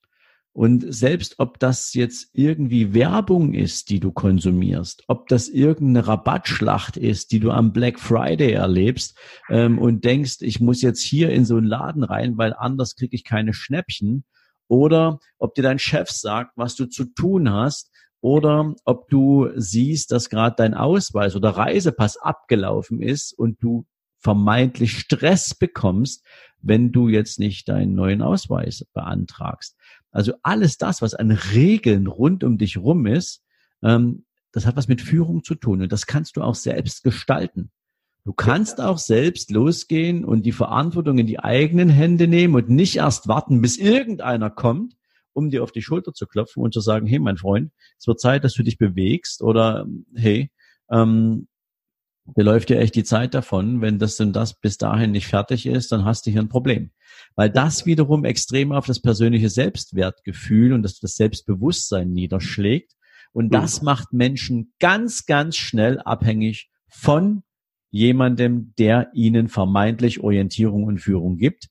und 0.52 0.92
selbst 0.92 1.36
ob 1.38 1.58
das 1.58 1.94
jetzt 1.94 2.30
irgendwie 2.32 2.92
Werbung 2.92 3.54
ist, 3.54 3.90
die 3.90 4.00
du 4.00 4.10
konsumierst, 4.10 5.04
ob 5.06 5.28
das 5.28 5.48
irgendeine 5.48 6.06
Rabattschlacht 6.06 6.96
ist, 6.96 7.32
die 7.32 7.40
du 7.40 7.50
am 7.50 7.72
Black 7.72 8.00
Friday 8.00 8.52
erlebst 8.52 9.16
ähm, 9.48 9.78
und 9.78 10.04
denkst, 10.04 10.38
ich 10.40 10.60
muss 10.60 10.82
jetzt 10.82 11.02
hier 11.02 11.30
in 11.30 11.44
so 11.44 11.56
einen 11.56 11.66
Laden 11.66 12.02
rein, 12.02 12.36
weil 12.36 12.52
anders 12.52 12.96
kriege 12.96 13.14
ich 13.14 13.24
keine 13.24 13.54
Schnäppchen, 13.54 14.24
oder 14.70 15.18
ob 15.38 15.54
dir 15.56 15.62
dein 15.62 15.80
Chef 15.80 16.08
sagt, 16.10 16.52
was 16.56 16.76
du 16.76 16.86
zu 16.86 17.04
tun 17.04 17.50
hast, 17.52 17.90
oder 18.20 18.74
ob 18.84 19.08
du 19.08 19.48
siehst, 19.56 20.12
dass 20.12 20.30
gerade 20.30 20.54
dein 20.56 20.74
Ausweis 20.74 21.34
oder 21.34 21.50
Reisepass 21.50 22.18
abgelaufen 22.18 23.02
ist 23.02 23.32
und 23.36 23.62
du 23.62 23.86
vermeintlich 24.18 24.98
Stress 24.98 25.54
bekommst, 25.54 26.24
wenn 26.60 26.92
du 26.92 27.08
jetzt 27.08 27.38
nicht 27.38 27.68
deinen 27.68 27.94
neuen 27.94 28.22
Ausweis 28.22 28.86
beantragst. 28.92 29.76
Also 30.12 30.34
alles 30.42 30.76
das, 30.76 31.02
was 31.02 31.14
an 31.14 31.30
Regeln 31.30 32.06
rund 32.06 32.44
um 32.44 32.58
dich 32.58 32.78
rum 32.78 33.06
ist, 33.06 33.42
ähm, 33.82 34.24
das 34.52 34.66
hat 34.66 34.76
was 34.76 34.88
mit 34.88 35.00
Führung 35.00 35.44
zu 35.44 35.54
tun 35.54 35.82
und 35.82 35.92
das 35.92 36.06
kannst 36.06 36.36
du 36.36 36.42
auch 36.42 36.56
selbst 36.56 37.04
gestalten. 37.04 37.70
Du 38.24 38.32
kannst 38.32 38.80
auch 38.80 38.98
selbst 38.98 39.50
losgehen 39.50 40.24
und 40.24 40.44
die 40.44 40.52
Verantwortung 40.52 41.18
in 41.18 41.26
die 41.26 41.38
eigenen 41.38 41.88
Hände 41.88 42.28
nehmen 42.28 42.54
und 42.54 42.68
nicht 42.68 42.96
erst 42.96 43.28
warten, 43.28 43.62
bis 43.62 43.78
irgendeiner 43.78 44.50
kommt, 44.50 44.94
um 45.32 45.50
dir 45.50 45.62
auf 45.62 45.72
die 45.72 45.82
Schulter 45.82 46.12
zu 46.12 46.26
klopfen 46.26 46.62
und 46.62 46.74
zu 46.74 46.80
sagen, 46.80 47.06
hey, 47.06 47.18
mein 47.18 47.38
Freund, 47.38 47.72
es 47.98 48.06
wird 48.06 48.20
Zeit, 48.20 48.44
dass 48.44 48.54
du 48.54 48.62
dich 48.62 48.76
bewegst 48.76 49.42
oder 49.42 49.86
hey, 50.14 50.50
ähm, 50.90 51.48
dir 52.24 52.44
läuft 52.44 52.70
ja 52.70 52.78
echt 52.78 52.94
die 52.94 53.04
Zeit 53.04 53.34
davon. 53.34 53.80
Wenn 53.80 53.98
das 53.98 54.20
und 54.20 54.32
das 54.32 54.54
bis 54.54 54.78
dahin 54.78 55.12
nicht 55.12 55.26
fertig 55.26 55.66
ist, 55.66 55.92
dann 55.92 56.04
hast 56.04 56.26
du 56.26 56.30
hier 56.30 56.40
ein 56.40 56.48
Problem. 56.48 56.90
Weil 57.36 57.50
das 57.50 57.86
wiederum 57.86 58.24
extrem 58.24 58.72
auf 58.72 58.86
das 58.86 59.00
persönliche 59.00 59.48
Selbstwertgefühl 59.48 60.72
und 60.72 60.82
das, 60.82 60.98
das 60.98 61.16
Selbstbewusstsein 61.16 62.12
niederschlägt. 62.12 62.92
Und 63.32 63.46
mhm. 63.46 63.50
das 63.50 63.82
macht 63.82 64.12
Menschen 64.12 64.72
ganz, 64.78 65.26
ganz 65.26 65.56
schnell 65.56 65.98
abhängig 66.00 66.70
von 66.88 67.42
jemandem, 67.90 68.72
der 68.78 69.10
ihnen 69.14 69.48
vermeintlich 69.48 70.20
Orientierung 70.20 70.84
und 70.84 70.98
Führung 70.98 71.36
gibt. 71.36 71.68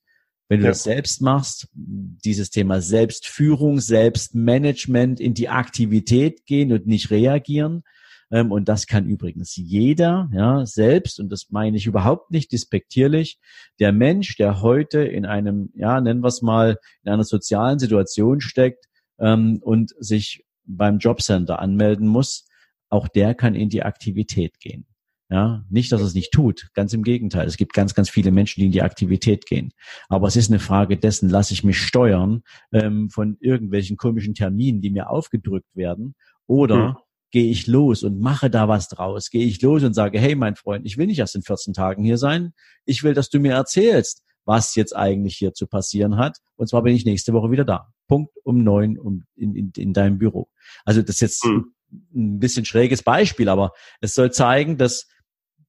Wenn 0.49 0.61
du 0.61 0.65
ja. 0.65 0.71
das 0.71 0.83
selbst 0.83 1.21
machst, 1.21 1.67
dieses 1.73 2.49
Thema 2.49 2.81
Selbstführung, 2.81 3.79
Selbstmanagement 3.79 5.19
in 5.19 5.35
die 5.35 5.47
Aktivität 5.47 6.45
gehen 6.47 6.73
und 6.73 6.87
nicht 6.87 7.11
reagieren, 7.11 7.83
ähm, 8.31 8.51
und 8.51 8.69
das 8.69 8.87
kann 8.87 9.05
übrigens 9.05 9.55
jeder, 9.55 10.29
ja, 10.33 10.65
selbst, 10.65 11.19
und 11.19 11.29
das 11.31 11.47
meine 11.49 11.77
ich 11.77 11.87
überhaupt 11.87 12.31
nicht 12.31 12.51
despektierlich, 12.51 13.39
der 13.79 13.91
Mensch, 13.91 14.37
der 14.37 14.61
heute 14.61 14.99
in 14.99 15.25
einem, 15.25 15.71
ja, 15.73 15.99
nennen 15.99 16.21
wir 16.21 16.27
es 16.27 16.41
mal, 16.41 16.77
in 17.03 17.11
einer 17.11 17.23
sozialen 17.23 17.79
Situation 17.79 18.41
steckt 18.41 18.85
ähm, 19.19 19.59
und 19.61 19.93
sich 19.99 20.45
beim 20.65 20.99
Jobcenter 20.99 21.59
anmelden 21.59 22.07
muss, 22.07 22.47
auch 22.89 23.07
der 23.07 23.33
kann 23.33 23.55
in 23.55 23.69
die 23.69 23.83
Aktivität 23.83 24.59
gehen. 24.59 24.85
Ja, 25.31 25.63
nicht, 25.69 25.91
dass 25.91 26.01
es 26.01 26.15
nicht 26.15 26.31
tut, 26.31 26.69
ganz 26.73 26.91
im 26.93 27.03
Gegenteil. 27.03 27.45
Es 27.45 27.57
gibt 27.57 27.73
ganz, 27.73 27.93
ganz 27.93 28.09
viele 28.09 28.31
Menschen, 28.31 28.61
die 28.61 28.65
in 28.65 28.71
die 28.71 28.81
Aktivität 28.81 29.45
gehen. 29.45 29.73
Aber 30.07 30.27
es 30.27 30.35
ist 30.35 30.49
eine 30.49 30.57
Frage 30.57 30.97
dessen, 30.97 31.29
lasse 31.29 31.53
ich 31.53 31.63
mich 31.63 31.77
steuern 31.77 32.41
ähm, 32.71 33.11
von 33.11 33.37
irgendwelchen 33.39 33.95
komischen 33.95 34.33
Terminen, 34.33 34.81
die 34.81 34.89
mir 34.89 35.11
aufgedrückt 35.11 35.75
werden, 35.75 36.15
oder 36.47 36.95
hm 36.95 36.95
gehe 37.31 37.49
ich 37.49 37.67
los 37.67 38.03
und 38.03 38.19
mache 38.19 38.49
da 38.49 38.67
was 38.67 38.87
draus. 38.87 39.29
Gehe 39.29 39.45
ich 39.45 39.61
los 39.61 39.83
und 39.83 39.93
sage, 39.93 40.19
hey, 40.19 40.35
mein 40.35 40.55
Freund, 40.55 40.85
ich 40.85 40.97
will 40.97 41.07
nicht 41.07 41.19
erst 41.19 41.35
in 41.35 41.43
14 41.43 41.73
Tagen 41.73 42.03
hier 42.03 42.17
sein. 42.17 42.53
Ich 42.85 43.03
will, 43.03 43.13
dass 43.13 43.29
du 43.29 43.39
mir 43.39 43.53
erzählst, 43.53 44.23
was 44.45 44.75
jetzt 44.75 44.95
eigentlich 44.95 45.37
hier 45.37 45.53
zu 45.53 45.67
passieren 45.67 46.17
hat. 46.17 46.37
Und 46.55 46.67
zwar 46.67 46.81
bin 46.81 46.95
ich 46.95 47.05
nächste 47.05 47.33
Woche 47.33 47.51
wieder 47.51 47.65
da. 47.65 47.93
Punkt 48.07 48.33
um 48.43 48.63
neun 48.63 48.97
um 48.97 49.23
in, 49.35 49.55
in, 49.55 49.71
in 49.77 49.93
deinem 49.93 50.17
Büro. 50.17 50.49
Also 50.85 51.01
das 51.01 51.15
ist 51.15 51.21
jetzt 51.21 51.45
mhm. 51.45 51.73
ein 52.15 52.39
bisschen 52.39 52.65
schräges 52.65 53.03
Beispiel, 53.03 53.49
aber 53.49 53.73
es 54.01 54.15
soll 54.15 54.31
zeigen, 54.31 54.77
dass, 54.77 55.07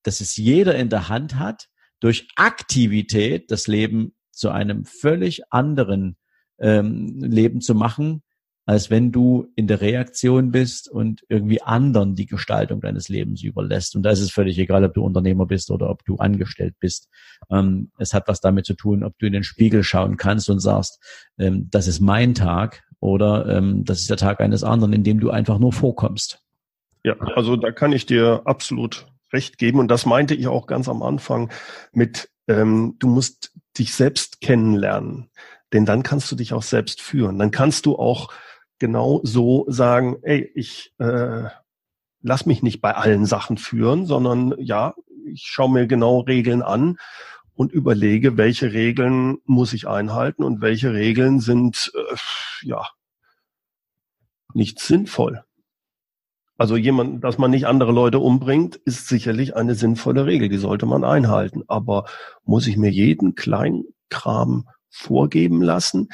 dass 0.02 0.20
es 0.20 0.36
jeder 0.36 0.76
in 0.76 0.88
der 0.88 1.08
Hand 1.08 1.38
hat, 1.38 1.68
durch 2.00 2.28
Aktivität 2.36 3.50
das 3.50 3.66
Leben 3.66 4.14
zu 4.30 4.48
einem 4.48 4.86
völlig 4.86 5.42
anderen 5.52 6.16
ähm, 6.58 7.18
Leben 7.20 7.60
zu 7.60 7.74
machen, 7.74 8.22
als 8.70 8.88
wenn 8.88 9.10
du 9.10 9.48
in 9.56 9.66
der 9.66 9.80
Reaktion 9.80 10.52
bist 10.52 10.88
und 10.88 11.24
irgendwie 11.28 11.60
anderen 11.60 12.14
die 12.14 12.26
Gestaltung 12.26 12.80
deines 12.80 13.08
Lebens 13.08 13.42
überlässt. 13.42 13.96
Und 13.96 14.04
da 14.04 14.10
ist 14.10 14.20
es 14.20 14.30
völlig 14.30 14.56
egal, 14.58 14.84
ob 14.84 14.94
du 14.94 15.02
Unternehmer 15.02 15.44
bist 15.44 15.72
oder 15.72 15.90
ob 15.90 16.04
du 16.04 16.18
angestellt 16.18 16.76
bist. 16.78 17.08
Ähm, 17.50 17.90
es 17.98 18.14
hat 18.14 18.28
was 18.28 18.40
damit 18.40 18.66
zu 18.66 18.74
tun, 18.74 19.02
ob 19.02 19.18
du 19.18 19.26
in 19.26 19.32
den 19.32 19.42
Spiegel 19.42 19.82
schauen 19.82 20.16
kannst 20.16 20.48
und 20.50 20.60
sagst, 20.60 21.02
ähm, 21.36 21.66
das 21.72 21.88
ist 21.88 21.98
mein 21.98 22.32
Tag 22.32 22.84
oder 23.00 23.48
ähm, 23.48 23.84
das 23.84 24.02
ist 24.02 24.08
der 24.08 24.18
Tag 24.18 24.40
eines 24.40 24.62
anderen, 24.62 24.92
in 24.92 25.02
dem 25.02 25.18
du 25.18 25.30
einfach 25.30 25.58
nur 25.58 25.72
vorkommst. 25.72 26.40
Ja, 27.02 27.18
also 27.34 27.56
da 27.56 27.72
kann 27.72 27.90
ich 27.90 28.06
dir 28.06 28.42
absolut 28.44 29.08
recht 29.32 29.58
geben. 29.58 29.80
Und 29.80 29.88
das 29.88 30.06
meinte 30.06 30.36
ich 30.36 30.46
auch 30.46 30.68
ganz 30.68 30.88
am 30.88 31.02
Anfang 31.02 31.50
mit, 31.90 32.30
ähm, 32.46 32.94
du 33.00 33.08
musst 33.08 33.52
dich 33.76 33.94
selbst 33.94 34.40
kennenlernen. 34.40 35.28
Denn 35.72 35.86
dann 35.86 36.04
kannst 36.04 36.30
du 36.30 36.36
dich 36.36 36.52
auch 36.52 36.62
selbst 36.62 37.00
führen. 37.00 37.36
Dann 37.40 37.50
kannst 37.50 37.84
du 37.86 37.96
auch 37.96 38.32
genau 38.80 39.20
so 39.22 39.64
sagen, 39.68 40.16
ey, 40.22 40.50
ich 40.54 40.92
äh, 40.98 41.44
lass 42.22 42.46
mich 42.46 42.62
nicht 42.62 42.80
bei 42.80 42.94
allen 42.94 43.26
Sachen 43.26 43.56
führen, 43.56 44.06
sondern 44.06 44.54
ja, 44.58 44.94
ich 45.26 45.42
schaue 45.44 45.70
mir 45.70 45.86
genau 45.86 46.20
Regeln 46.20 46.62
an 46.62 46.98
und 47.54 47.72
überlege, 47.72 48.36
welche 48.36 48.72
Regeln 48.72 49.38
muss 49.44 49.72
ich 49.72 49.86
einhalten 49.86 50.42
und 50.42 50.60
welche 50.60 50.92
Regeln 50.92 51.40
sind 51.40 51.92
äh, 51.94 52.16
ja 52.62 52.86
nicht 54.54 54.80
sinnvoll. 54.80 55.44
Also 56.56 56.76
jemand, 56.76 57.24
dass 57.24 57.38
man 57.38 57.50
nicht 57.50 57.66
andere 57.66 57.92
Leute 57.92 58.18
umbringt, 58.18 58.76
ist 58.76 59.08
sicherlich 59.08 59.56
eine 59.56 59.74
sinnvolle 59.74 60.26
Regel, 60.26 60.50
die 60.50 60.58
sollte 60.58 60.84
man 60.84 61.04
einhalten. 61.04 61.62
Aber 61.68 62.04
muss 62.44 62.66
ich 62.66 62.76
mir 62.76 62.90
jeden 62.90 63.34
kleinen 63.34 63.84
Kram 64.10 64.68
vorgeben 64.90 65.62
lassen? 65.62 66.08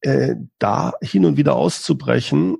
Äh, 0.00 0.36
da 0.58 0.92
hin 1.00 1.24
und 1.24 1.36
wieder 1.36 1.54
auszubrechen, 1.56 2.56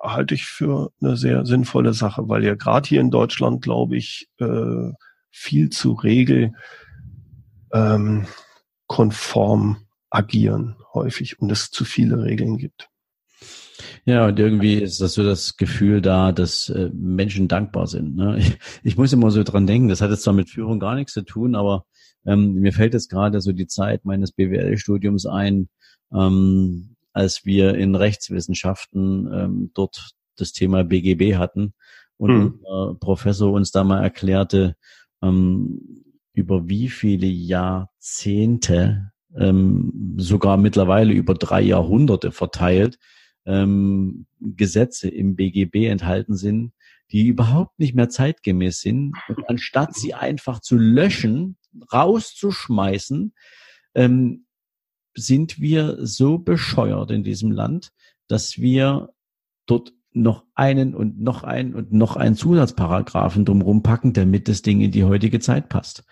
halte 0.00 0.34
ich 0.34 0.46
für 0.46 0.92
eine 1.00 1.16
sehr 1.16 1.46
sinnvolle 1.46 1.94
Sache, 1.94 2.28
weil 2.28 2.44
ja 2.44 2.54
gerade 2.54 2.88
hier 2.88 3.00
in 3.00 3.10
Deutschland, 3.10 3.62
glaube 3.62 3.96
ich, 3.96 4.28
äh, 4.38 4.92
viel 5.30 5.70
zu 5.70 5.92
Regel 5.92 6.52
ähm, 7.72 8.26
agieren 10.10 10.76
häufig 10.92 11.40
und 11.40 11.50
es 11.50 11.70
zu 11.70 11.84
viele 11.84 12.22
Regeln 12.22 12.56
gibt. 12.56 12.88
Ja, 14.04 14.26
und 14.26 14.38
irgendwie 14.38 14.74
ist 14.74 15.00
das 15.00 15.14
so 15.14 15.24
das 15.24 15.56
Gefühl 15.56 16.00
da, 16.00 16.30
dass 16.30 16.68
äh, 16.68 16.90
Menschen 16.92 17.48
dankbar 17.48 17.86
sind. 17.86 18.16
Ne? 18.16 18.38
Ich, 18.38 18.58
ich 18.82 18.96
muss 18.96 19.12
immer 19.12 19.30
so 19.30 19.42
dran 19.42 19.66
denken, 19.66 19.88
das 19.88 20.00
hat 20.00 20.10
jetzt 20.10 20.22
zwar 20.22 20.34
mit 20.34 20.50
Führung 20.50 20.78
gar 20.78 20.94
nichts 20.94 21.14
zu 21.14 21.22
tun, 21.22 21.54
aber 21.54 21.86
ähm, 22.26 22.54
mir 22.54 22.72
fällt 22.72 22.94
jetzt 22.94 23.10
gerade 23.10 23.40
so 23.40 23.52
die 23.52 23.66
Zeit 23.66 24.04
meines 24.04 24.32
BWL-Studiums 24.32 25.26
ein, 25.26 25.68
ähm, 26.12 26.96
als 27.12 27.44
wir 27.44 27.74
in 27.74 27.94
Rechtswissenschaften 27.94 29.30
ähm, 29.32 29.70
dort 29.74 30.14
das 30.36 30.52
Thema 30.52 30.84
BGB 30.84 31.36
hatten 31.36 31.74
und 32.16 32.30
hm. 32.30 32.60
unser 32.62 32.94
Professor 32.98 33.52
uns 33.52 33.70
da 33.70 33.84
mal 33.84 34.02
erklärte, 34.02 34.76
ähm, 35.22 36.04
über 36.32 36.68
wie 36.68 36.88
viele 36.88 37.26
Jahrzehnte, 37.26 39.12
ähm, 39.36 40.14
sogar 40.16 40.56
mittlerweile 40.56 41.12
über 41.12 41.34
drei 41.34 41.62
Jahrhunderte 41.62 42.32
verteilt, 42.32 42.98
ähm, 43.46 44.26
Gesetze 44.40 45.08
im 45.08 45.36
BGB 45.36 45.86
enthalten 45.86 46.36
sind, 46.36 46.72
die 47.12 47.26
überhaupt 47.26 47.78
nicht 47.78 47.94
mehr 47.94 48.08
zeitgemäß 48.08 48.80
sind. 48.80 49.14
Und 49.28 49.48
anstatt 49.48 49.94
sie 49.94 50.14
einfach 50.14 50.60
zu 50.60 50.76
löschen, 50.76 51.56
rauszuschmeißen, 51.92 53.34
ähm, 53.94 54.46
sind 55.14 55.60
wir 55.60 55.98
so 56.04 56.38
bescheuert 56.38 57.10
in 57.10 57.22
diesem 57.22 57.52
Land, 57.52 57.90
dass 58.28 58.58
wir 58.58 59.10
dort 59.66 59.92
noch 60.12 60.44
einen 60.54 60.94
und 60.94 61.20
noch 61.20 61.42
einen 61.42 61.74
und 61.74 61.92
noch 61.92 62.16
einen 62.16 62.36
Zusatzparagraphen 62.36 63.44
drumherum 63.44 63.82
packen, 63.82 64.12
damit 64.12 64.48
das 64.48 64.62
Ding 64.62 64.80
in 64.80 64.92
die 64.92 65.04
heutige 65.04 65.40
Zeit 65.40 65.68
passt. 65.68 66.04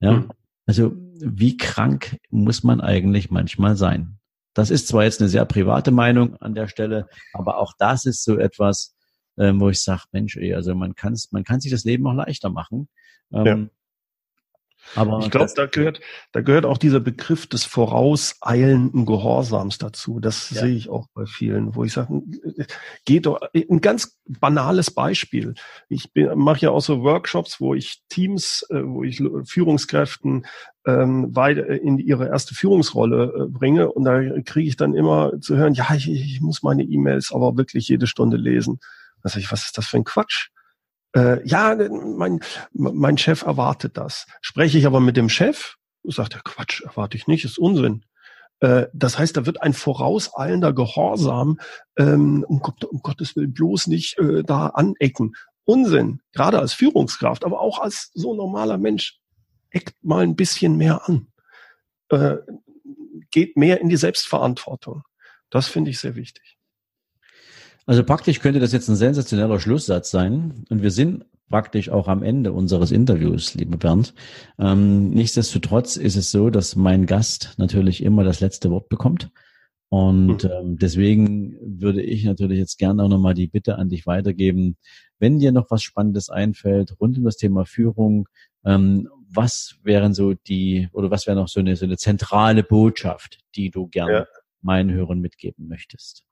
Ja, 0.00 0.12
mhm. 0.12 0.30
also 0.66 0.92
wie 1.24 1.56
krank 1.56 2.18
muss 2.30 2.62
man 2.64 2.80
eigentlich 2.80 3.30
manchmal 3.30 3.76
sein? 3.76 4.18
Das 4.54 4.70
ist 4.70 4.88
zwar 4.88 5.04
jetzt 5.04 5.20
eine 5.20 5.28
sehr 5.28 5.44
private 5.44 5.90
Meinung 5.90 6.36
an 6.36 6.54
der 6.54 6.68
Stelle, 6.68 7.08
aber 7.32 7.58
auch 7.58 7.72
das 7.78 8.06
ist 8.06 8.24
so 8.24 8.38
etwas, 8.38 8.94
ähm, 9.38 9.60
wo 9.60 9.68
ich 9.70 9.82
sage, 9.82 10.02
Mensch, 10.12 10.36
ey, 10.36 10.54
also 10.54 10.74
man 10.74 10.94
kann 10.94 11.16
man 11.30 11.44
kann 11.44 11.60
sich 11.60 11.70
das 11.70 11.84
Leben 11.84 12.06
auch 12.06 12.14
leichter 12.14 12.50
machen. 12.50 12.88
Ähm, 13.32 13.46
ja. 13.46 13.68
Aber 14.94 15.20
ich 15.20 15.30
glaube, 15.30 15.50
da 15.54 15.66
gehört, 15.66 16.00
da 16.32 16.40
gehört 16.40 16.66
auch 16.66 16.78
dieser 16.78 17.00
Begriff 17.00 17.46
des 17.46 17.64
vorauseilenden 17.64 19.06
Gehorsams 19.06 19.78
dazu. 19.78 20.20
Das 20.20 20.50
ja. 20.50 20.62
sehe 20.62 20.74
ich 20.74 20.88
auch 20.90 21.06
bei 21.14 21.24
vielen, 21.26 21.74
wo 21.74 21.84
ich 21.84 21.92
sage, 21.92 22.22
geht 23.04 23.26
doch 23.26 23.40
ein 23.54 23.80
ganz 23.80 24.18
banales 24.26 24.90
Beispiel. 24.90 25.54
Ich 25.88 26.10
mache 26.34 26.60
ja 26.60 26.70
auch 26.70 26.80
so 26.80 27.02
Workshops, 27.02 27.60
wo 27.60 27.74
ich 27.74 28.02
Teams, 28.08 28.66
äh, 28.70 28.82
wo 28.84 29.02
ich 29.02 29.22
Führungskräften 29.44 30.46
ähm, 30.86 31.34
weiter 31.34 31.66
in 31.68 31.98
ihre 31.98 32.28
erste 32.28 32.54
Führungsrolle 32.54 33.24
äh, 33.24 33.46
bringe 33.48 33.90
und 33.92 34.04
da 34.04 34.20
kriege 34.44 34.68
ich 34.68 34.76
dann 34.76 34.94
immer 34.94 35.32
zu 35.40 35.56
hören, 35.56 35.74
ja, 35.74 35.94
ich, 35.94 36.10
ich 36.10 36.40
muss 36.40 36.62
meine 36.62 36.82
E-Mails 36.82 37.32
aber 37.32 37.56
wirklich 37.56 37.88
jede 37.88 38.06
Stunde 38.06 38.36
lesen. 38.36 38.80
Sage 39.22 39.40
ich, 39.40 39.52
was 39.52 39.66
ist 39.66 39.78
das 39.78 39.86
für 39.86 39.98
ein 39.98 40.04
Quatsch? 40.04 40.48
Äh, 41.14 41.46
ja, 41.46 41.76
mein, 41.90 42.40
mein 42.72 43.18
Chef 43.18 43.42
erwartet 43.42 43.96
das. 43.96 44.26
Spreche 44.40 44.78
ich 44.78 44.86
aber 44.86 45.00
mit 45.00 45.16
dem 45.16 45.28
Chef, 45.28 45.76
sagt 46.04 46.34
er, 46.34 46.40
Quatsch, 46.42 46.82
erwarte 46.82 47.16
ich 47.16 47.26
nicht, 47.26 47.44
ist 47.44 47.58
Unsinn. 47.58 48.04
Äh, 48.60 48.86
das 48.92 49.18
heißt, 49.18 49.36
da 49.36 49.44
wird 49.44 49.60
ein 49.60 49.74
vorauseilender 49.74 50.72
Gehorsam, 50.72 51.60
ähm, 51.98 52.44
um, 52.48 52.62
um 52.62 53.02
Gottes 53.02 53.36
Willen 53.36 53.52
bloß 53.52 53.88
nicht 53.88 54.18
äh, 54.18 54.42
da 54.42 54.68
anecken. 54.68 55.34
Unsinn, 55.64 56.20
gerade 56.32 56.58
als 56.58 56.72
Führungskraft, 56.72 57.44
aber 57.44 57.60
auch 57.60 57.78
als 57.78 58.10
so 58.14 58.34
normaler 58.34 58.78
Mensch, 58.78 59.20
eckt 59.70 60.02
mal 60.02 60.22
ein 60.22 60.36
bisschen 60.36 60.76
mehr 60.76 61.08
an. 61.08 61.28
Äh, 62.08 62.36
geht 63.30 63.56
mehr 63.56 63.80
in 63.80 63.88
die 63.88 63.96
Selbstverantwortung. 63.96 65.02
Das 65.50 65.68
finde 65.68 65.90
ich 65.90 65.98
sehr 65.98 66.16
wichtig. 66.16 66.58
Also 67.86 68.04
praktisch 68.04 68.40
könnte 68.40 68.60
das 68.60 68.72
jetzt 68.72 68.88
ein 68.88 68.96
sensationeller 68.96 69.58
Schlusssatz 69.58 70.10
sein. 70.10 70.64
Und 70.70 70.82
wir 70.82 70.90
sind 70.90 71.24
praktisch 71.48 71.90
auch 71.90 72.08
am 72.08 72.22
Ende 72.22 72.52
unseres 72.52 72.90
Interviews, 72.90 73.54
lieber 73.54 73.76
Bernd. 73.76 74.14
Ähm, 74.58 75.10
nichtsdestotrotz 75.10 75.96
ist 75.96 76.16
es 76.16 76.30
so, 76.30 76.50
dass 76.50 76.76
mein 76.76 77.06
Gast 77.06 77.54
natürlich 77.58 78.02
immer 78.02 78.24
das 78.24 78.40
letzte 78.40 78.70
Wort 78.70 78.88
bekommt. 78.88 79.30
Und 79.90 80.44
hm. 80.44 80.50
ähm, 80.50 80.78
deswegen 80.78 81.58
würde 81.60 82.02
ich 82.02 82.24
natürlich 82.24 82.58
jetzt 82.58 82.78
gerne 82.78 83.02
auch 83.04 83.08
nochmal 83.08 83.34
die 83.34 83.48
Bitte 83.48 83.76
an 83.76 83.90
dich 83.90 84.06
weitergeben, 84.06 84.76
wenn 85.18 85.38
dir 85.38 85.52
noch 85.52 85.70
was 85.70 85.82
Spannendes 85.82 86.30
einfällt 86.30 86.98
rund 86.98 87.18
um 87.18 87.24
das 87.24 87.36
Thema 87.36 87.66
Führung, 87.66 88.28
ähm, 88.64 89.08
was 89.28 89.76
wären 89.82 90.14
so 90.14 90.32
die, 90.32 90.88
oder 90.92 91.10
was 91.10 91.26
wäre 91.26 91.36
noch 91.36 91.48
so 91.48 91.60
eine, 91.60 91.76
so 91.76 91.84
eine 91.84 91.98
zentrale 91.98 92.62
Botschaft, 92.62 93.40
die 93.54 93.70
du 93.70 93.86
gerne 93.88 94.12
ja. 94.12 94.26
meinen 94.62 94.90
Hörern 94.90 95.20
mitgeben 95.20 95.68
möchtest? 95.68 96.24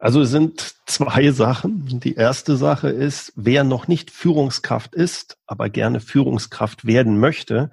Also 0.00 0.22
es 0.22 0.30
sind 0.30 0.76
zwei 0.86 1.30
Sachen. 1.30 2.00
Die 2.00 2.14
erste 2.14 2.56
Sache 2.56 2.88
ist, 2.88 3.34
wer 3.36 3.64
noch 3.64 3.86
nicht 3.86 4.10
Führungskraft 4.10 4.94
ist, 4.94 5.36
aber 5.46 5.68
gerne 5.68 6.00
Führungskraft 6.00 6.86
werden 6.86 7.20
möchte. 7.20 7.70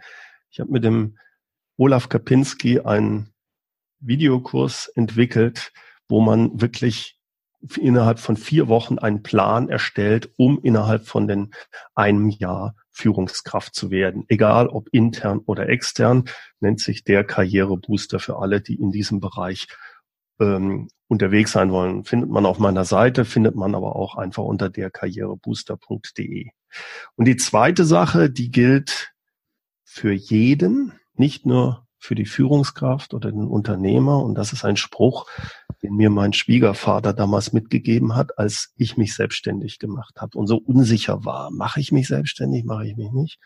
Ich 0.51 0.59
habe 0.59 0.69
mit 0.69 0.83
dem 0.83 1.17
Olaf 1.77 2.09
Kapinski 2.09 2.81
einen 2.81 3.29
Videokurs 4.01 4.89
entwickelt, 4.89 5.71
wo 6.09 6.19
man 6.19 6.59
wirklich 6.59 7.17
innerhalb 7.77 8.19
von 8.19 8.35
vier 8.35 8.67
Wochen 8.67 8.99
einen 8.99 9.23
Plan 9.23 9.69
erstellt, 9.69 10.29
um 10.35 10.61
innerhalb 10.61 11.07
von 11.07 11.29
den 11.29 11.53
einem 11.95 12.29
Jahr 12.29 12.75
Führungskraft 12.91 13.73
zu 13.73 13.89
werden. 13.89 14.25
Egal 14.27 14.67
ob 14.67 14.89
intern 14.91 15.39
oder 15.45 15.69
extern, 15.69 16.25
nennt 16.59 16.81
sich 16.81 17.05
der 17.05 17.23
Karrierebooster 17.23 18.19
für 18.19 18.37
alle, 18.37 18.59
die 18.59 18.75
in 18.75 18.91
diesem 18.91 19.21
Bereich 19.21 19.67
ähm, 20.39 20.89
unterwegs 21.07 21.51
sein 21.51 21.71
wollen, 21.71 22.03
findet 22.03 22.29
man 22.29 22.45
auf 22.45 22.59
meiner 22.59 22.85
Seite, 22.85 23.25
findet 23.25 23.55
man 23.55 23.75
aber 23.75 23.95
auch 23.95 24.15
einfach 24.15 24.43
unter 24.43 24.69
der 24.69 24.91
karrierebooster.de. 24.91 26.49
Und 27.15 27.25
die 27.25 27.37
zweite 27.37 27.85
Sache, 27.85 28.29
die 28.29 28.51
gilt 28.51 29.13
für 29.83 30.11
jeden, 30.11 30.93
nicht 31.15 31.45
nur 31.45 31.87
für 31.99 32.15
die 32.15 32.25
Führungskraft 32.25 33.13
oder 33.13 33.31
den 33.31 33.47
Unternehmer. 33.47 34.23
Und 34.23 34.35
das 34.35 34.53
ist 34.53 34.63
ein 34.63 34.77
Spruch, 34.77 35.27
den 35.81 35.95
mir 35.95 36.09
mein 36.09 36.33
Schwiegervater 36.33 37.13
damals 37.13 37.53
mitgegeben 37.53 38.15
hat, 38.15 38.37
als 38.37 38.73
ich 38.75 38.97
mich 38.97 39.15
selbstständig 39.15 39.79
gemacht 39.79 40.15
habe 40.17 40.37
und 40.37 40.47
so 40.47 40.57
unsicher 40.57 41.25
war. 41.25 41.51
Mache 41.51 41.79
ich 41.79 41.91
mich 41.91 42.07
selbstständig, 42.07 42.65
mache 42.65 42.85
ich 42.85 42.95
mich 42.95 43.11
nicht? 43.11 43.39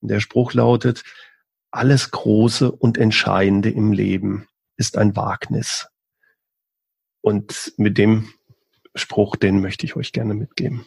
Und 0.00 0.10
der 0.10 0.20
Spruch 0.20 0.54
lautet, 0.54 1.02
alles 1.70 2.10
Große 2.10 2.70
und 2.72 2.96
Entscheidende 2.96 3.70
im 3.70 3.92
Leben 3.92 4.46
ist 4.76 4.96
ein 4.96 5.16
Wagnis. 5.16 5.88
Und 7.20 7.72
mit 7.76 7.98
dem 7.98 8.28
Spruch, 8.94 9.36
den 9.36 9.60
möchte 9.60 9.86
ich 9.86 9.96
euch 9.96 10.12
gerne 10.12 10.34
mitgeben. 10.34 10.84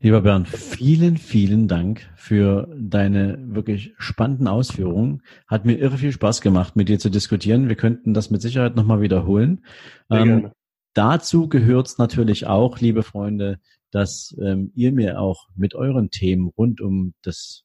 Lieber 0.00 0.20
Bernd, 0.20 0.46
vielen, 0.48 1.16
vielen 1.16 1.68
Dank 1.68 2.06
für 2.16 2.68
deine 2.78 3.38
wirklich 3.40 3.94
spannenden 3.98 4.46
Ausführungen. 4.46 5.22
Hat 5.46 5.64
mir 5.64 5.78
irre 5.78 5.96
viel 5.96 6.12
Spaß 6.12 6.42
gemacht, 6.42 6.76
mit 6.76 6.88
dir 6.88 6.98
zu 6.98 7.08
diskutieren. 7.08 7.68
Wir 7.68 7.76
könnten 7.76 8.12
das 8.12 8.30
mit 8.30 8.42
Sicherheit 8.42 8.76
nochmal 8.76 9.00
wiederholen. 9.00 9.64
Ähm, 10.10 10.50
dazu 10.92 11.48
gehört 11.48 11.86
es 11.86 11.98
natürlich 11.98 12.46
auch, 12.46 12.78
liebe 12.78 13.02
Freunde, 13.02 13.58
dass 13.90 14.36
ähm, 14.40 14.70
ihr 14.74 14.92
mir 14.92 15.18
auch 15.18 15.48
mit 15.56 15.74
euren 15.74 16.10
Themen 16.10 16.48
rund 16.48 16.82
um 16.82 17.14
das 17.22 17.64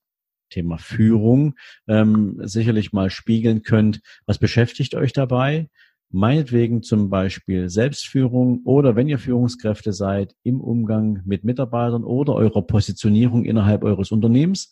Thema 0.49 0.77
Führung 0.77 1.55
ähm, 1.87 2.39
sicherlich 2.43 2.93
mal 2.93 3.09
spiegeln 3.09 3.63
könnt. 3.63 4.01
Was 4.25 4.37
beschäftigt 4.37 4.95
euch 4.95 5.11
dabei? 5.11 5.69
Meinetwegen 6.11 6.83
zum 6.83 7.09
Beispiel 7.09 7.69
Selbstführung 7.69 8.61
oder 8.63 8.95
wenn 8.95 9.07
ihr 9.07 9.19
Führungskräfte 9.19 9.93
seid 9.93 10.35
im 10.43 10.61
Umgang 10.61 11.21
mit 11.25 11.43
Mitarbeitern 11.43 12.03
oder 12.03 12.33
eurer 12.33 12.61
Positionierung 12.61 13.45
innerhalb 13.45 13.83
eures 13.83 14.11
Unternehmens. 14.11 14.71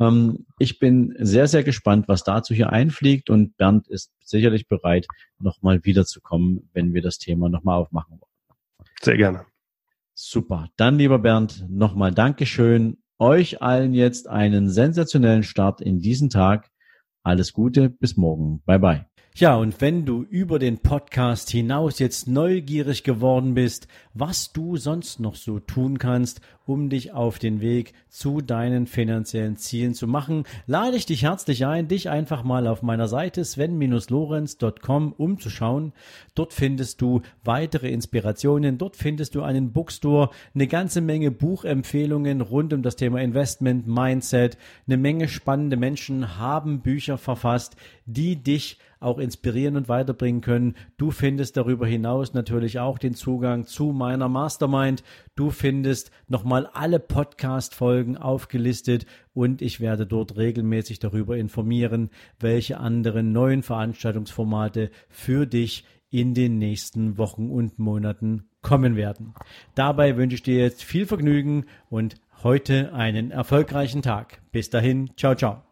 Ähm, 0.00 0.46
ich 0.58 0.78
bin 0.78 1.14
sehr, 1.18 1.48
sehr 1.48 1.64
gespannt, 1.64 2.08
was 2.08 2.24
dazu 2.24 2.54
hier 2.54 2.70
einfliegt 2.70 3.30
und 3.30 3.56
Bernd 3.56 3.88
ist 3.88 4.12
sicherlich 4.20 4.68
bereit, 4.68 5.06
nochmal 5.38 5.84
wiederzukommen, 5.84 6.70
wenn 6.72 6.94
wir 6.94 7.02
das 7.02 7.18
Thema 7.18 7.48
nochmal 7.48 7.78
aufmachen 7.78 8.20
wollen. 8.20 8.88
Sehr 9.00 9.16
gerne. 9.16 9.44
Super. 10.14 10.68
Dann, 10.76 10.98
lieber 10.98 11.18
Bernd, 11.18 11.64
nochmal 11.68 12.12
Dankeschön. 12.12 12.98
Euch 13.18 13.62
allen 13.62 13.94
jetzt 13.94 14.28
einen 14.28 14.68
sensationellen 14.68 15.42
Start 15.42 15.80
in 15.80 16.00
diesen 16.00 16.30
Tag. 16.30 16.70
Alles 17.22 17.52
Gute, 17.52 17.88
bis 17.90 18.16
morgen. 18.16 18.62
Bye 18.64 18.78
bye. 18.78 19.17
Ja, 19.38 19.54
und 19.54 19.80
wenn 19.80 20.04
du 20.04 20.24
über 20.24 20.58
den 20.58 20.78
Podcast 20.78 21.48
hinaus 21.50 22.00
jetzt 22.00 22.26
neugierig 22.26 23.04
geworden 23.04 23.54
bist, 23.54 23.86
was 24.12 24.52
du 24.52 24.76
sonst 24.76 25.20
noch 25.20 25.36
so 25.36 25.60
tun 25.60 26.00
kannst, 26.00 26.40
um 26.68 26.90
dich 26.90 27.12
auf 27.12 27.38
den 27.38 27.62
Weg 27.62 27.94
zu 28.10 28.42
deinen 28.42 28.86
finanziellen 28.86 29.56
Zielen 29.56 29.94
zu 29.94 30.06
machen, 30.06 30.44
lade 30.66 30.96
ich 30.96 31.06
dich 31.06 31.22
herzlich 31.22 31.64
ein, 31.64 31.88
dich 31.88 32.10
einfach 32.10 32.44
mal 32.44 32.66
auf 32.66 32.82
meiner 32.82 33.08
Seite 33.08 33.42
sven-lorenz.com 33.42 35.12
umzuschauen. 35.14 35.94
Dort 36.34 36.52
findest 36.52 37.00
du 37.00 37.22
weitere 37.42 37.88
Inspirationen, 37.88 38.76
dort 38.76 38.96
findest 38.96 39.34
du 39.34 39.42
einen 39.42 39.72
Bookstore, 39.72 40.28
eine 40.54 40.66
ganze 40.66 41.00
Menge 41.00 41.30
Buchempfehlungen 41.30 42.42
rund 42.42 42.74
um 42.74 42.82
das 42.82 42.96
Thema 42.96 43.22
Investment, 43.22 43.86
Mindset, 43.86 44.58
eine 44.86 44.98
Menge 44.98 45.28
spannende 45.28 45.78
Menschen 45.78 46.38
haben 46.38 46.80
Bücher 46.80 47.16
verfasst, 47.16 47.76
die 48.04 48.36
dich 48.36 48.78
auch 49.00 49.18
inspirieren 49.18 49.76
und 49.76 49.88
weiterbringen 49.88 50.40
können. 50.40 50.74
Du 50.96 51.10
findest 51.10 51.56
darüber 51.56 51.86
hinaus 51.86 52.34
natürlich 52.34 52.78
auch 52.78 52.98
den 52.98 53.14
Zugang 53.14 53.64
zu 53.64 53.92
meiner 53.92 54.28
Mastermind. 54.28 55.02
Du 55.38 55.50
findest 55.50 56.10
nochmal 56.26 56.66
alle 56.66 56.98
Podcast-Folgen 56.98 58.16
aufgelistet 58.16 59.06
und 59.34 59.62
ich 59.62 59.78
werde 59.78 60.04
dort 60.04 60.36
regelmäßig 60.36 60.98
darüber 60.98 61.36
informieren, 61.36 62.10
welche 62.40 62.80
anderen 62.80 63.30
neuen 63.30 63.62
Veranstaltungsformate 63.62 64.90
für 65.08 65.46
dich 65.46 65.84
in 66.10 66.34
den 66.34 66.58
nächsten 66.58 67.18
Wochen 67.18 67.50
und 67.50 67.78
Monaten 67.78 68.48
kommen 68.62 68.96
werden. 68.96 69.34
Dabei 69.76 70.16
wünsche 70.16 70.34
ich 70.34 70.42
dir 70.42 70.58
jetzt 70.58 70.82
viel 70.82 71.06
Vergnügen 71.06 71.66
und 71.88 72.16
heute 72.42 72.92
einen 72.92 73.30
erfolgreichen 73.30 74.02
Tag. 74.02 74.42
Bis 74.50 74.70
dahin, 74.70 75.10
ciao, 75.16 75.36
ciao. 75.36 75.62